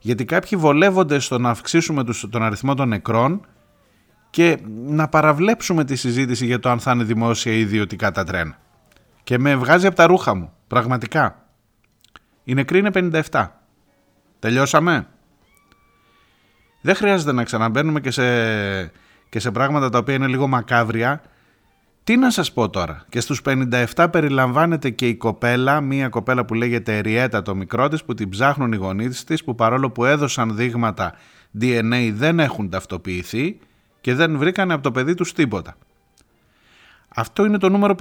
[0.00, 3.46] Γιατί κάποιοι βολεύονται στο να αυξήσουμε τους- τον αριθμό των νεκρών
[4.30, 8.58] και να παραβλέψουμε τη συζήτηση για το αν θα είναι δημόσια ή ιδιωτικά τα τρένα.
[9.22, 11.44] Και με βγάζει από τα ρούχα μου, πραγματικά.
[12.44, 12.90] Η νεκρή είναι
[13.30, 13.46] 57.
[14.38, 15.06] Τελειώσαμε.
[16.80, 18.22] Δεν χρειάζεται να ξαναμπαίνουμε και σε,
[19.28, 21.22] και σε πράγματα τα οποία είναι λίγο μακάβρια.
[22.06, 26.54] Τι να σας πω τώρα; Και στους 57 περιλαμβάνεται και η κοπέλα, μία κοπέλα που
[26.54, 30.56] λέγεται Ριέτα το μικρό της, που την ψάχνουν οι γονείς της, που παρόλο που έδωσαν
[30.56, 31.14] δείγματα
[31.60, 33.58] DNA δεν έχουν ταυτοποιηθεί
[34.00, 35.76] και δεν βρήκανε από το παιδί τους τίποτα.
[37.08, 37.94] Αυτό είναι το νούμερο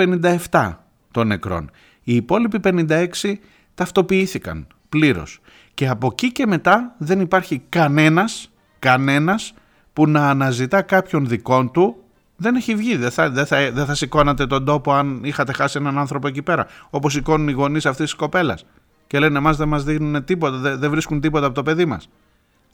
[0.50, 0.80] 57
[1.12, 1.72] των νεκρών.
[2.04, 3.40] Οι υπόλοιποι 56
[3.76, 5.40] ταυτοποιήθηκαν πλήρως.
[5.74, 9.54] Και από εκεί και μετά δεν υπάρχει κανένας, κανένας
[9.94, 12.05] που να αναζητά κάποιον δικών του
[12.36, 12.96] δεν έχει βγει.
[12.96, 16.42] Δεν θα, δεν, θα, δεν θα σηκώνατε τον τόπο αν είχατε χάσει έναν άνθρωπο εκεί
[16.42, 16.68] πέρα.
[16.90, 18.66] Όπως σηκώνουν οι γονείς αυτής της κοπέλας.
[19.08, 22.10] Και λένε εμάς δεν μας δίνουν τίποτα, δεν, δεν βρίσκουν τίποτα από το παιδί μας.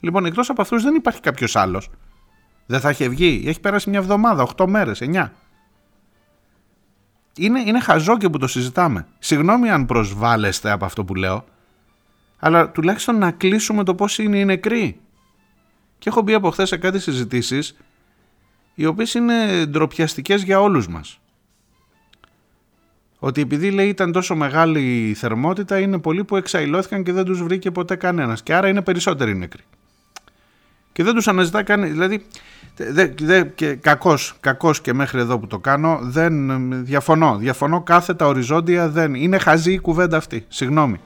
[0.00, 1.90] Λοιπόν, εκτός από αυτούς δεν υπάρχει κάποιος άλλος.
[2.66, 3.44] Δεν θα είχε βγει.
[3.46, 5.30] Έχει περάσει μια εβδομάδα, 8 μέρες, 9.
[7.36, 9.06] Είναι, είναι χαζό και που το συζητάμε.
[9.18, 11.44] Συγγνώμη αν προσβάλλεστε από αυτό που λέω,
[12.38, 15.00] αλλά τουλάχιστον να κλείσουμε το πώς είναι οι νεκροί.
[15.98, 17.76] Και έχω μπει από χθες σε κάτι συζητήσεις,
[18.74, 21.20] οι οποίες είναι ντροπιαστικές για όλους μας.
[23.18, 27.42] Ότι επειδή λέει ήταν τόσο μεγάλη η θερμότητα, είναι πολλοί που εξαϊλώθηκαν και δεν τους
[27.42, 28.42] βρήκε ποτέ κανένας.
[28.42, 29.62] Και άρα είναι περισσότεροι νεκροί.
[30.92, 31.88] Και δεν τους αναζητά κανεί.
[31.88, 32.26] Δηλαδή,
[32.76, 37.36] δε, δε, και κακός, κακός και μέχρι εδώ που το κάνω, δεν διαφωνώ.
[37.36, 39.14] Διαφωνώ κάθετα οριζόντια, δεν.
[39.14, 40.44] Είναι χαζή η κουβέντα αυτή.
[40.48, 41.00] Συγγνώμη.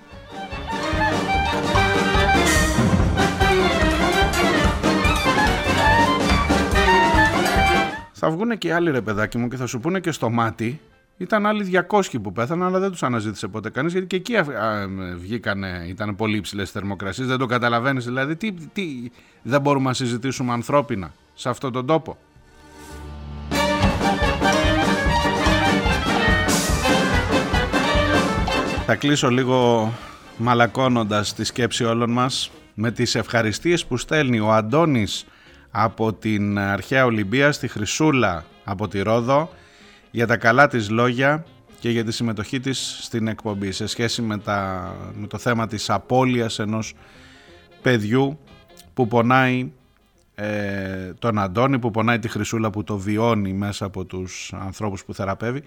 [8.18, 10.80] Θα βγουν και άλλοι ρε παιδάκι μου και θα σου πούνε και στο μάτι
[11.16, 14.40] ήταν άλλοι 200 που πέθαναν, αλλά δεν τους αναζήτησε ποτέ κανείς, γιατί και εκεί α,
[14.40, 14.86] α,
[15.16, 17.26] βγήκανε, ήταν πολύ υψηλές θερμοκρασίες.
[17.26, 18.36] Δεν το καταλαβαίνεις, δηλαδή.
[18.36, 19.10] Τι, τι,
[19.42, 22.16] δεν μπορούμε να συζητήσουμε ανθρώπινα σε αυτόν τον τόπο.
[28.86, 29.92] Θα κλείσω λίγο
[30.36, 35.26] μαλακώνοντας τη σκέψη όλων μας με τις ευχαριστίες που στέλνει ο Αντώνης
[35.78, 39.50] από την αρχαία Ολυμπία στη Χρυσούλα από τη Ρόδο
[40.10, 41.44] για τα καλά της λόγια
[41.78, 45.90] και για τη συμμετοχή της στην εκπομπή σε σχέση με, τα, με το θέμα της
[45.90, 46.94] απώλειας ενός
[47.82, 48.38] παιδιού
[48.94, 49.70] που πονάει
[50.34, 55.14] ε, τον Αντώνη, που πονάει τη Χρυσούλα που το βιώνει μέσα από τους ανθρώπους που
[55.14, 55.62] θεραπεύει.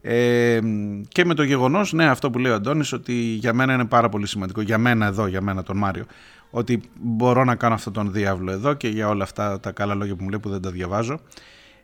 [0.00, 0.60] Ε,
[1.08, 4.08] και με το γεγονός, ναι αυτό που λέει ο Αντώνης ότι για μένα είναι πάρα
[4.08, 6.04] πολύ σημαντικό, για μένα εδώ, για μένα τον Μάριο
[6.50, 10.14] ότι μπορώ να κάνω αυτόν τον διάβλο εδώ και για όλα αυτά τα καλά λόγια
[10.14, 11.20] που μου λέει που δεν τα διαβάζω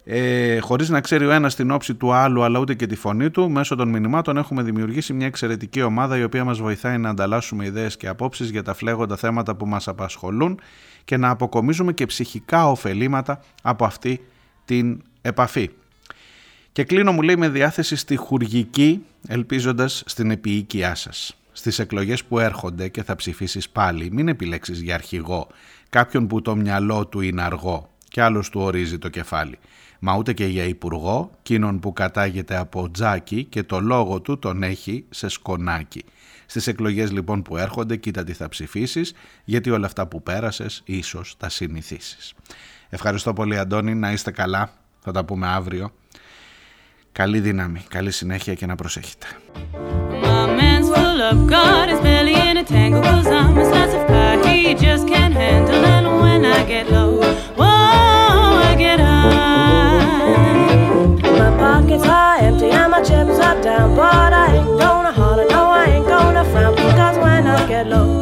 [0.05, 3.31] ε, χωρίς να ξέρει ο ένας την όψη του άλλου αλλά ούτε και τη φωνή
[3.31, 7.65] του, μέσω των μηνυμάτων έχουμε δημιουργήσει μια εξαιρετική ομάδα η οποία μας βοηθάει να ανταλλάσσουμε
[7.65, 10.61] ιδέες και απόψεις για τα φλέγοντα θέματα που μας απασχολούν
[11.05, 14.21] και να αποκομίζουμε και ψυχικά ωφελήματα από αυτή
[14.65, 15.71] την επαφή.
[16.73, 21.37] Και κλείνω μου λέει με διάθεση στη χουργική ελπίζοντας στην επίοικιά σας.
[21.53, 25.49] Στις εκλογές που έρχονται και θα ψηφίσεις πάλι μην επιλέξεις για αρχηγό
[25.93, 29.59] κάποιον που το μυαλό του είναι αργό και άλλος του ορίζει το κεφάλι.
[29.99, 34.63] Μα ούτε και για υπουργό, κείνον που κατάγεται από τζάκι και το λόγο του τον
[34.63, 36.05] έχει σε σκονάκι.
[36.47, 41.37] Στις εκλογές λοιπόν που έρχονται κοίτα τι θα ψηφίσεις γιατί όλα αυτά που πέρασες ίσως
[41.37, 42.35] τα συνηθίσεις.
[42.89, 45.93] Ευχαριστώ πολύ Αντώνη, να είστε καλά, θα τα πούμε αύριο.
[47.13, 49.27] Καλή δύναμη, καλή συνέχεια και να προσέχετε.
[51.23, 54.45] Love God is barely in a tangle, cause I'm a slice of pie.
[54.45, 57.21] He just can't handle and when I get low,
[57.55, 60.25] whoa, I get high.
[61.39, 65.67] My pockets are empty and my chips are down, but I ain't gonna holler, no,
[65.67, 68.22] I ain't gonna frown, because when I get low,